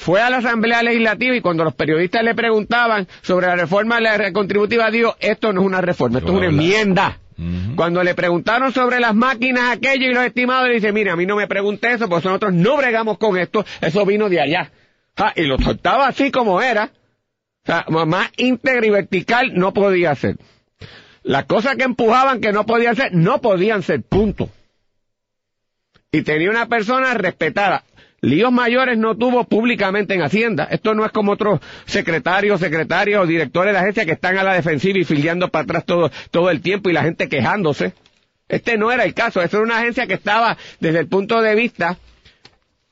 fue 0.00 0.22
a 0.22 0.30
la 0.30 0.38
Asamblea 0.38 0.82
Legislativa 0.82 1.36
y 1.36 1.42
cuando 1.42 1.62
los 1.62 1.74
periodistas 1.74 2.24
le 2.24 2.34
preguntaban 2.34 3.06
sobre 3.20 3.48
la 3.48 3.54
reforma 3.54 3.96
de 3.96 4.00
la 4.00 4.32
contributiva, 4.32 4.90
dijo, 4.90 5.14
esto 5.20 5.52
no 5.52 5.60
es 5.60 5.66
una 5.66 5.82
reforma, 5.82 6.20
esto 6.20 6.32
es 6.32 6.38
una 6.38 6.46
enmienda. 6.46 7.18
Cuando 7.76 8.02
le 8.02 8.14
preguntaron 8.14 8.72
sobre 8.72 8.98
las 8.98 9.14
máquinas 9.14 9.76
aquello 9.76 10.06
y 10.06 10.14
los 10.14 10.24
estimados, 10.24 10.68
le 10.68 10.74
dice, 10.74 10.92
mire, 10.92 11.10
a 11.10 11.16
mí 11.16 11.26
no 11.26 11.36
me 11.36 11.46
pregunte 11.46 11.92
eso, 11.92 12.08
porque 12.08 12.28
nosotros 12.28 12.54
no 12.54 12.78
bregamos 12.78 13.18
con 13.18 13.36
esto, 13.36 13.64
eso 13.82 14.06
vino 14.06 14.30
de 14.30 14.40
allá. 14.40 14.72
Y 15.36 15.42
lo 15.42 15.58
soltaba 15.58 16.08
así 16.08 16.30
como 16.30 16.62
era. 16.62 16.90
O 17.62 17.66
sea, 17.66 17.84
más 18.06 18.30
íntegra 18.38 18.86
y 18.86 18.90
vertical 18.90 19.52
no 19.54 19.74
podía 19.74 20.14
ser. 20.14 20.36
Las 21.22 21.44
cosas 21.44 21.76
que 21.76 21.84
empujaban 21.84 22.40
que 22.40 22.52
no 22.52 22.64
podían 22.64 22.96
ser, 22.96 23.12
no 23.12 23.42
podían 23.42 23.82
ser, 23.82 24.02
punto. 24.02 24.48
Y 26.10 26.22
tenía 26.22 26.50
una 26.50 26.66
persona 26.66 27.12
respetada. 27.14 27.84
Líos 28.22 28.52
mayores 28.52 28.98
no 28.98 29.16
tuvo 29.16 29.44
públicamente 29.44 30.14
en 30.14 30.22
Hacienda. 30.22 30.68
Esto 30.70 30.94
no 30.94 31.06
es 31.06 31.12
como 31.12 31.32
otros 31.32 31.60
secretarios, 31.86 32.60
secretarios 32.60 33.22
o 33.22 33.26
directores 33.26 33.72
de 33.72 33.78
agencia 33.78 34.04
que 34.04 34.12
están 34.12 34.36
a 34.36 34.44
la 34.44 34.54
defensiva 34.54 34.98
y 34.98 35.04
filiando 35.04 35.48
para 35.48 35.64
atrás 35.64 35.84
todo, 35.86 36.10
todo 36.30 36.50
el 36.50 36.60
tiempo 36.60 36.90
y 36.90 36.92
la 36.92 37.02
gente 37.02 37.28
quejándose. 37.28 37.94
Este 38.46 38.76
no 38.76 38.92
era 38.92 39.04
el 39.04 39.14
caso. 39.14 39.40
Esta 39.40 39.56
era 39.56 39.64
una 39.64 39.78
agencia 39.78 40.06
que 40.06 40.14
estaba 40.14 40.58
desde 40.80 40.98
el 40.98 41.08
punto 41.08 41.40
de 41.40 41.54
vista 41.54 41.96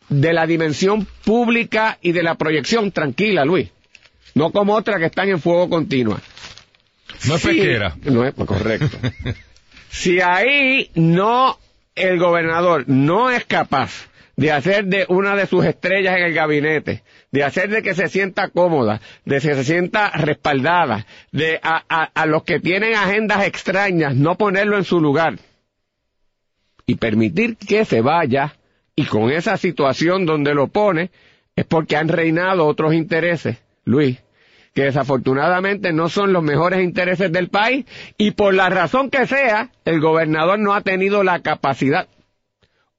de 0.08 0.32
la 0.32 0.46
dimensión 0.46 1.06
pública 1.24 1.98
y 2.00 2.12
de 2.12 2.22
la 2.22 2.36
proyección 2.36 2.90
tranquila, 2.90 3.44
Luis. 3.44 3.68
No 4.34 4.50
como 4.50 4.74
otras 4.74 4.98
que 4.98 5.06
están 5.06 5.28
en 5.28 5.40
fuego 5.40 5.68
continua. 5.68 6.20
No 7.26 7.34
es 7.34 7.42
Sí, 7.42 7.48
pesquera. 7.48 7.96
No 8.04 8.24
es 8.24 8.34
correcto. 8.34 8.96
si 9.90 10.20
ahí 10.20 10.90
no, 10.94 11.58
el 11.94 12.18
gobernador 12.18 12.84
no 12.86 13.30
es 13.30 13.44
capaz 13.44 14.08
de 14.38 14.52
hacer 14.52 14.84
de 14.84 15.04
una 15.08 15.34
de 15.34 15.48
sus 15.48 15.64
estrellas 15.64 16.16
en 16.16 16.22
el 16.22 16.32
gabinete, 16.32 17.02
de 17.32 17.42
hacer 17.42 17.70
de 17.70 17.82
que 17.82 17.92
se 17.92 18.06
sienta 18.06 18.50
cómoda, 18.50 19.00
de 19.24 19.40
que 19.40 19.54
se 19.56 19.64
sienta 19.64 20.10
respaldada, 20.10 21.06
de 21.32 21.58
a, 21.60 21.82
a, 21.88 22.04
a 22.04 22.24
los 22.24 22.44
que 22.44 22.60
tienen 22.60 22.94
agendas 22.94 23.44
extrañas, 23.44 24.14
no 24.14 24.36
ponerlo 24.36 24.76
en 24.76 24.84
su 24.84 25.00
lugar. 25.00 25.40
Y 26.86 26.94
permitir 26.94 27.56
que 27.56 27.84
se 27.84 28.00
vaya 28.00 28.54
y 28.94 29.06
con 29.06 29.32
esa 29.32 29.56
situación 29.56 30.24
donde 30.24 30.54
lo 30.54 30.68
pone 30.68 31.10
es 31.56 31.64
porque 31.64 31.96
han 31.96 32.06
reinado 32.06 32.64
otros 32.64 32.94
intereses, 32.94 33.58
Luis, 33.84 34.22
que 34.72 34.84
desafortunadamente 34.84 35.92
no 35.92 36.08
son 36.08 36.32
los 36.32 36.44
mejores 36.44 36.84
intereses 36.84 37.32
del 37.32 37.48
país 37.48 37.86
y 38.16 38.30
por 38.30 38.54
la 38.54 38.70
razón 38.70 39.10
que 39.10 39.26
sea, 39.26 39.72
el 39.84 40.00
gobernador 40.00 40.60
no 40.60 40.74
ha 40.74 40.82
tenido 40.82 41.24
la 41.24 41.40
capacidad 41.40 42.06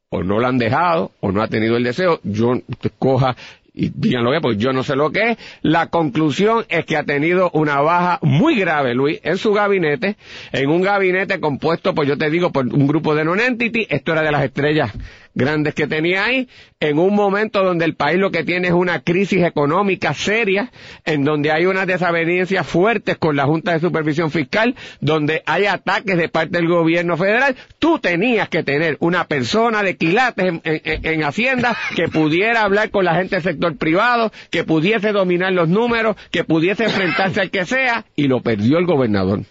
o 0.09 0.23
no 0.23 0.39
lo 0.39 0.47
han 0.47 0.57
dejado 0.57 1.11
o 1.19 1.31
no 1.31 1.41
ha 1.41 1.47
tenido 1.47 1.77
el 1.77 1.83
deseo, 1.83 2.19
yo 2.23 2.53
coja 2.97 3.35
y 3.73 3.91
digan 3.95 4.23
lo 4.23 4.31
que 4.31 4.37
es, 4.37 4.41
porque 4.41 4.57
yo 4.57 4.73
no 4.73 4.83
sé 4.83 4.95
lo 4.95 5.11
que 5.11 5.31
es. 5.31 5.37
La 5.61 5.87
conclusión 5.87 6.65
es 6.67 6.85
que 6.85 6.97
ha 6.97 7.03
tenido 7.03 7.49
una 7.53 7.79
baja 7.79 8.19
muy 8.21 8.55
grave, 8.59 8.93
Luis, 8.93 9.19
en 9.23 9.37
su 9.37 9.53
gabinete, 9.53 10.17
en 10.51 10.69
un 10.69 10.81
gabinete 10.81 11.39
compuesto, 11.39 11.93
pues 11.93 12.07
yo 12.07 12.17
te 12.17 12.29
digo, 12.29 12.51
por 12.51 12.67
un 12.67 12.87
grupo 12.87 13.15
de 13.15 13.23
non-entity, 13.23 13.87
esto 13.89 14.11
era 14.11 14.23
de 14.23 14.31
las 14.31 14.43
estrellas 14.43 14.91
grandes 15.39 15.73
que 15.73 15.87
tenía 15.87 16.25
ahí, 16.25 16.47
en 16.79 16.99
un 16.99 17.15
momento 17.15 17.63
donde 17.63 17.85
el 17.85 17.95
país 17.95 18.19
lo 18.19 18.29
que 18.29 18.43
tiene 18.43 18.67
es 18.67 18.73
una 18.73 18.99
crisis 19.01 19.43
económica 19.43 20.13
seria, 20.13 20.71
en 21.05 21.23
donde 21.23 21.51
hay 21.51 21.65
unas 21.65 21.87
desavenencias 21.87 22.67
fuertes 22.67 23.17
con 23.17 23.35
la 23.35 23.45
Junta 23.45 23.71
de 23.73 23.79
Supervisión 23.79 24.29
Fiscal, 24.29 24.75
donde 25.01 25.41
hay 25.47 25.65
ataques 25.65 26.15
de 26.17 26.29
parte 26.29 26.57
del 26.57 26.67
gobierno 26.67 27.17
federal, 27.17 27.55
tú 27.79 27.97
tenías 27.99 28.49
que 28.49 28.61
tener 28.63 28.97
una 28.99 29.25
persona 29.27 29.81
de 29.81 29.95
quilates 29.97 30.45
en, 30.45 30.61
en- 30.63 31.05
en 31.05 31.23
Hacienda 31.23 31.75
que 31.95 32.07
pudiera 32.09 32.61
hablar 32.63 32.91
con 32.91 33.05
la 33.05 33.15
gente 33.15 33.37
del 33.37 33.43
sector 33.43 33.77
privado, 33.77 34.31
que 34.51 34.63
pudiese 34.63 35.11
dominar 35.11 35.53
los 35.53 35.69
números, 35.69 36.15
que 36.31 36.43
pudiese 36.43 36.83
enfrentarse 36.83 37.39
al 37.41 37.49
que 37.49 37.65
sea, 37.65 38.05
y 38.15 38.27
lo 38.27 38.41
perdió 38.41 38.77
el 38.77 38.85
gobernador. 38.85 39.43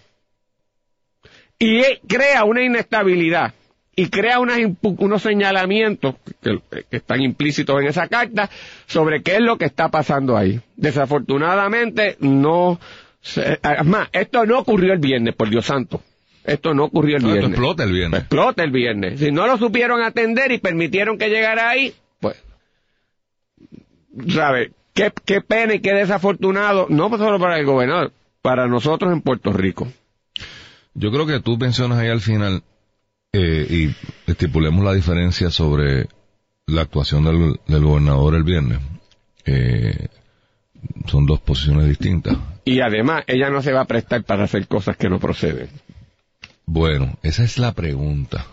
Y 1.59 1.83
crea 2.07 2.45
una 2.45 2.63
inestabilidad 2.63 3.55
y 4.01 4.09
crea 4.11 4.39
unas 4.39 4.59
unos 4.83 5.23
señalamientos 5.23 6.15
que, 6.41 6.61
que 6.89 6.97
están 6.97 7.21
implícitos 7.21 7.81
en 7.81 7.89
esa 7.89 8.07
carta 8.07 8.49
sobre 8.87 9.23
qué 9.23 9.33
es 9.37 9.41
lo 9.41 9.59
que 9.59 9.65
está 9.65 9.89
pasando 9.89 10.37
ahí. 10.37 10.61
Desafortunadamente 10.77 12.17
no, 12.21 12.79
se- 13.21 13.55
es 13.55 13.85
más, 13.85 14.09
esto 14.13 14.47
no 14.47 14.61
ocurrió 14.61 14.93
el 14.93 15.01
viernes, 15.01 15.35
por 15.35 15.51
Dios 15.51 15.67
santo. 15.67 16.01
Esto 16.45 16.75
no 16.75 16.85
ocurrió 16.85 17.17
el 17.17 17.23
No, 17.23 17.29
esto 17.31 17.39
viernes. 17.41 17.59
explota 17.59 17.83
el 17.83 17.93
viernes. 17.93 18.21
Explota 18.21 18.63
el 18.63 18.71
viernes. 18.71 19.19
Si 19.21 19.33
no 19.33 19.47
lo 19.49 19.59
supieron 19.59 20.01
atender 20.01 20.53
y 20.53 20.59
permitieron 20.59 21.19
que 21.19 21.29
llegara 21.29 21.69
ahí, 21.69 21.93
pues, 22.21 22.37
¿sabe? 24.29 24.73
Qué, 24.95 25.13
qué 25.25 25.41
pena 25.41 25.75
y 25.75 25.81
qué 25.81 25.93
desafortunado, 25.93 26.87
no 26.89 27.09
solo 27.19 27.39
para 27.39 27.59
el 27.59 27.67
gobernador, 27.67 28.13
para 28.43 28.67
nosotros 28.67 29.13
en 29.13 29.21
Puerto 29.23 29.53
Rico. 29.53 29.89
Yo 30.95 31.11
creo 31.11 31.27
que 31.27 31.41
tú 31.41 31.57
mencionas 31.57 31.99
ahí 31.99 32.09
al 32.09 32.21
final, 32.21 32.63
eh, 33.33 33.67
y 33.69 34.31
estipulemos 34.31 34.85
la 34.85 34.95
diferencia 34.95 35.51
sobre 35.51 36.09
la 36.67 36.83
actuación 36.83 37.25
del, 37.25 37.61
del 37.67 37.85
gobernador 37.85 38.35
el 38.35 38.45
viernes. 38.45 38.79
Eh, 39.45 40.09
son 41.07 41.27
dos 41.27 41.41
posiciones 41.41 41.87
distintas. 41.89 42.37
Y 42.65 42.81
además, 42.81 43.25
ella 43.27 43.51
no 43.51 43.63
se 43.63 43.73
va 43.73 43.83
a 43.83 43.87
prestar 43.87 44.25
para 44.25 44.45
hacer 44.45 44.67
cosas 44.69 44.97
que 44.97 45.09
no 45.09 45.19
proceden. 45.19 45.69
Bueno, 46.67 47.19
esa 47.23 47.45
es 47.45 47.59
la 47.59 47.73
pregunta. 47.73 48.47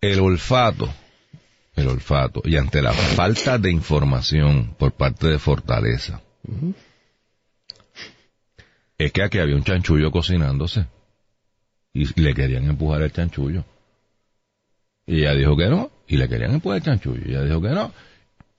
El 0.00 0.20
olfato, 0.20 0.92
el 1.76 1.88
olfato, 1.88 2.42
y 2.44 2.56
ante 2.56 2.82
la 2.82 2.92
falta 2.92 3.58
de 3.58 3.70
información 3.70 4.74
por 4.78 4.92
parte 4.92 5.28
de 5.28 5.38
Fortaleza, 5.38 6.20
es 8.98 9.12
que 9.12 9.22
aquí 9.22 9.38
había 9.38 9.56
un 9.56 9.64
chanchullo 9.64 10.10
cocinándose 10.10 10.86
y 11.94 12.20
le 12.20 12.34
querían 12.34 12.64
empujar 12.68 13.00
el 13.02 13.12
chanchullo. 13.12 13.64
Y 15.06 15.20
ella 15.20 15.34
dijo 15.34 15.56
que 15.56 15.68
no, 15.68 15.90
y 16.08 16.16
le 16.16 16.28
querían 16.28 16.52
empujar 16.54 16.78
el 16.78 16.84
chanchullo, 16.84 17.22
y 17.24 17.30
ella 17.30 17.42
dijo 17.44 17.62
que 17.62 17.68
no. 17.68 17.92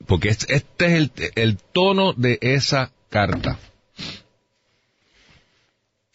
Porque 0.08 0.30
es- 0.30 0.48
este 0.50 0.86
es 0.86 0.93
el, 0.93 1.12
el 1.36 1.58
tono 1.58 2.13
de 2.13 2.39
esa 2.41 2.91
carta. 3.10 3.60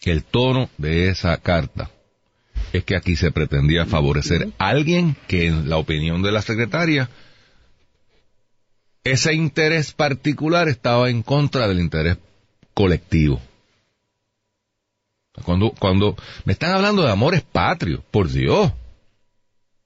El 0.03 0.23
tono 0.23 0.69
de 0.77 1.09
esa 1.09 1.37
carta 1.37 1.91
es 2.73 2.83
que 2.85 2.95
aquí 2.95 3.15
se 3.15 3.31
pretendía 3.31 3.85
favorecer 3.85 4.49
a 4.57 4.69
alguien 4.69 5.15
que 5.27 5.45
en 5.47 5.69
la 5.69 5.77
opinión 5.77 6.23
de 6.23 6.31
la 6.31 6.41
secretaria 6.41 7.09
ese 9.03 9.33
interés 9.33 9.93
particular 9.93 10.69
estaba 10.69 11.09
en 11.09 11.21
contra 11.21 11.67
del 11.67 11.79
interés 11.79 12.17
colectivo. 12.73 13.41
Cuando, 15.43 15.71
cuando 15.71 16.15
me 16.45 16.53
están 16.53 16.71
hablando 16.71 17.03
de 17.03 17.11
amores 17.11 17.41
patrios, 17.41 18.01
por 18.11 18.29
Dios. 18.29 18.71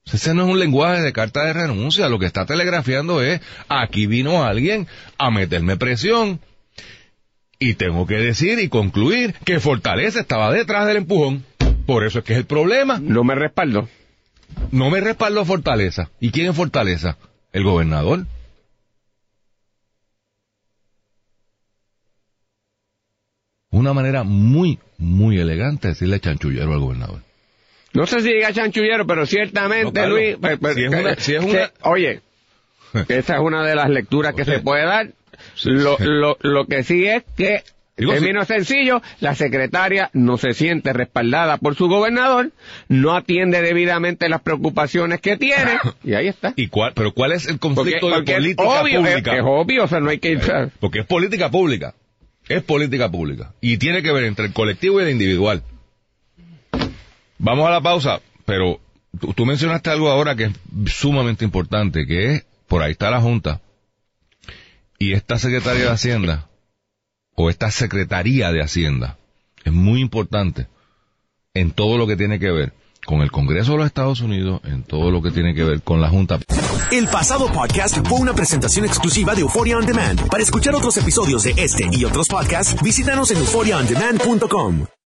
Ese 0.05 0.33
no 0.33 0.43
es 0.43 0.49
un 0.49 0.59
lenguaje 0.59 1.01
de 1.01 1.13
carta 1.13 1.45
de 1.45 1.53
renuncia. 1.53 2.09
Lo 2.09 2.19
que 2.19 2.25
está 2.25 2.45
telegrafiando 2.45 3.21
es, 3.21 3.41
aquí 3.69 4.05
vino 4.05 4.43
alguien 4.43 4.87
a 5.17 5.31
meterme 5.31 5.77
presión. 5.77 6.39
Y 7.57 7.75
tengo 7.75 8.05
que 8.05 8.15
decir 8.15 8.59
y 8.59 8.69
concluir 8.69 9.33
que 9.45 9.59
Fortaleza 9.59 10.19
estaba 10.19 10.51
detrás 10.51 10.85
del 10.85 10.97
empujón. 10.97 11.45
Por 11.85 12.05
eso 12.05 12.19
es 12.19 12.25
que 12.25 12.33
es 12.33 12.39
el 12.39 12.45
problema. 12.45 12.99
No 12.99 13.23
me 13.23 13.35
respaldo. 13.35 13.87
No 14.71 14.89
me 14.89 15.01
respaldó 15.01 15.45
Fortaleza. 15.45 16.09
¿Y 16.19 16.31
quién 16.31 16.49
es 16.49 16.55
Fortaleza? 16.55 17.17
El 17.51 17.63
gobernador. 17.63 18.25
Una 23.75 23.93
manera 23.93 24.23
muy, 24.23 24.79
muy 24.97 25.39
elegante 25.39 25.87
de 25.87 25.93
decirle 25.93 26.19
chanchullero 26.19 26.73
al 26.73 26.79
gobernador. 26.79 27.19
No 27.93 28.05
sé 28.07 28.21
si 28.21 28.33
diga 28.33 28.51
chanchullero, 28.51 29.05
pero 29.07 29.25
ciertamente, 29.25 30.01
No, 30.01 30.07
Luis, 30.09 30.35
pues, 30.39 30.57
pues, 30.59 30.75
si 30.75 30.83
es 30.83 30.89
una- 30.89 31.15
que- 31.15 31.21
si 31.21 31.35
es 31.35 31.45
que- 31.45 31.51
una- 31.51 31.71
oye, 31.83 32.21
esa 33.09 33.35
es 33.35 33.39
una 33.41 33.65
de 33.65 33.75
las 33.75 33.89
lecturas 33.89 34.33
que 34.33 34.45
se 34.45 34.59
puede 34.59 34.85
dar. 34.85 35.09
Lo, 35.63 35.97
lo, 35.99 36.37
lo 36.41 36.65
que 36.65 36.83
sí 36.83 37.05
es 37.05 37.23
que, 37.35 37.63
en 37.97 38.09
términos 38.09 38.47
sencillos, 38.47 39.01
la 39.19 39.35
secretaria 39.35 40.09
no 40.13 40.37
se 40.37 40.53
siente 40.53 40.91
respaldada 40.93 41.57
por 41.57 41.75
su 41.75 41.87
gobernador, 41.87 42.51
no 42.89 43.15
atiende 43.15 43.61
debidamente 43.61 44.27
las 44.29 44.41
preocupaciones 44.41 45.19
que 45.21 45.37
tiene, 45.37 45.77
y 46.03 46.13
ahí 46.13 46.27
está. 46.27 46.53
¿Y 46.55 46.67
cuál, 46.67 46.93
pero 46.95 47.13
cuál 47.13 47.31
es 47.33 47.47
el 47.47 47.59
conflicto 47.59 48.09
porque 48.09 48.31
de 48.33 48.37
política 48.39 48.63
obvio, 48.81 48.99
es, 49.01 49.07
pública? 49.09 49.35
es 49.37 49.43
obvio, 49.45 49.83
o 49.83 49.87
sea, 49.87 49.99
no 49.99 50.09
hay 50.09 50.19
que... 50.19 50.37
Porque 50.79 50.99
es 50.99 51.05
política 51.05 51.49
pública. 51.51 51.93
Es 52.47 52.63
política 52.63 53.09
pública. 53.09 53.53
Y 53.61 53.77
tiene 53.77 54.03
que 54.03 54.11
ver 54.11 54.25
entre 54.25 54.45
el 54.45 54.53
colectivo 54.53 54.99
y 54.99 55.03
el 55.03 55.09
individual. 55.11 55.63
Vamos 57.37 57.67
a 57.67 57.71
la 57.71 57.81
pausa, 57.81 58.21
pero 58.45 58.79
tú, 59.35 59.45
mencionaste 59.45 59.89
algo 59.89 60.09
ahora 60.09 60.35
que 60.35 60.45
es 60.45 60.53
sumamente 60.87 61.43
importante, 61.43 62.05
que 62.05 62.33
es, 62.33 62.45
por 62.67 62.81
ahí 62.81 62.91
está 62.91 63.09
la 63.09 63.21
Junta, 63.21 63.61
y 64.97 65.13
esta 65.13 65.37
Secretaría 65.37 65.83
de 65.83 65.91
Hacienda, 65.91 66.49
o 67.35 67.49
esta 67.49 67.71
Secretaría 67.71 68.51
de 68.51 68.61
Hacienda, 68.61 69.17
es 69.63 69.73
muy 69.73 69.99
importante 69.99 70.67
en 71.53 71.71
todo 71.71 71.97
lo 71.97 72.07
que 72.07 72.15
tiene 72.15 72.39
que 72.39 72.51
ver 72.51 72.73
con 73.05 73.21
el 73.21 73.31
Congreso 73.31 73.73
de 73.73 73.77
los 73.79 73.87
Estados 73.87 74.21
Unidos, 74.21 74.61
en 74.65 74.83
todo 74.83 75.11
lo 75.11 75.21
que 75.21 75.31
tiene 75.31 75.53
que 75.53 75.63
ver 75.63 75.81
con 75.81 76.01
la 76.01 76.09
Junta. 76.09 76.39
El 76.91 77.07
pasado 77.07 77.47
podcast 77.47 78.05
fue 78.07 78.19
una 78.19 78.33
presentación 78.33 78.85
exclusiva 78.85 79.35
de 79.35 79.41
Euphoria 79.41 79.77
On 79.77 79.85
Demand. 79.85 80.27
Para 80.29 80.43
escuchar 80.43 80.75
otros 80.75 80.97
episodios 80.97 81.43
de 81.43 81.53
este 81.57 81.89
y 81.91 82.05
otros 82.05 82.27
podcasts, 82.27 82.81
visítanos 82.81 83.31
en 83.31 83.37
euphoriaondemand.com. 83.37 84.95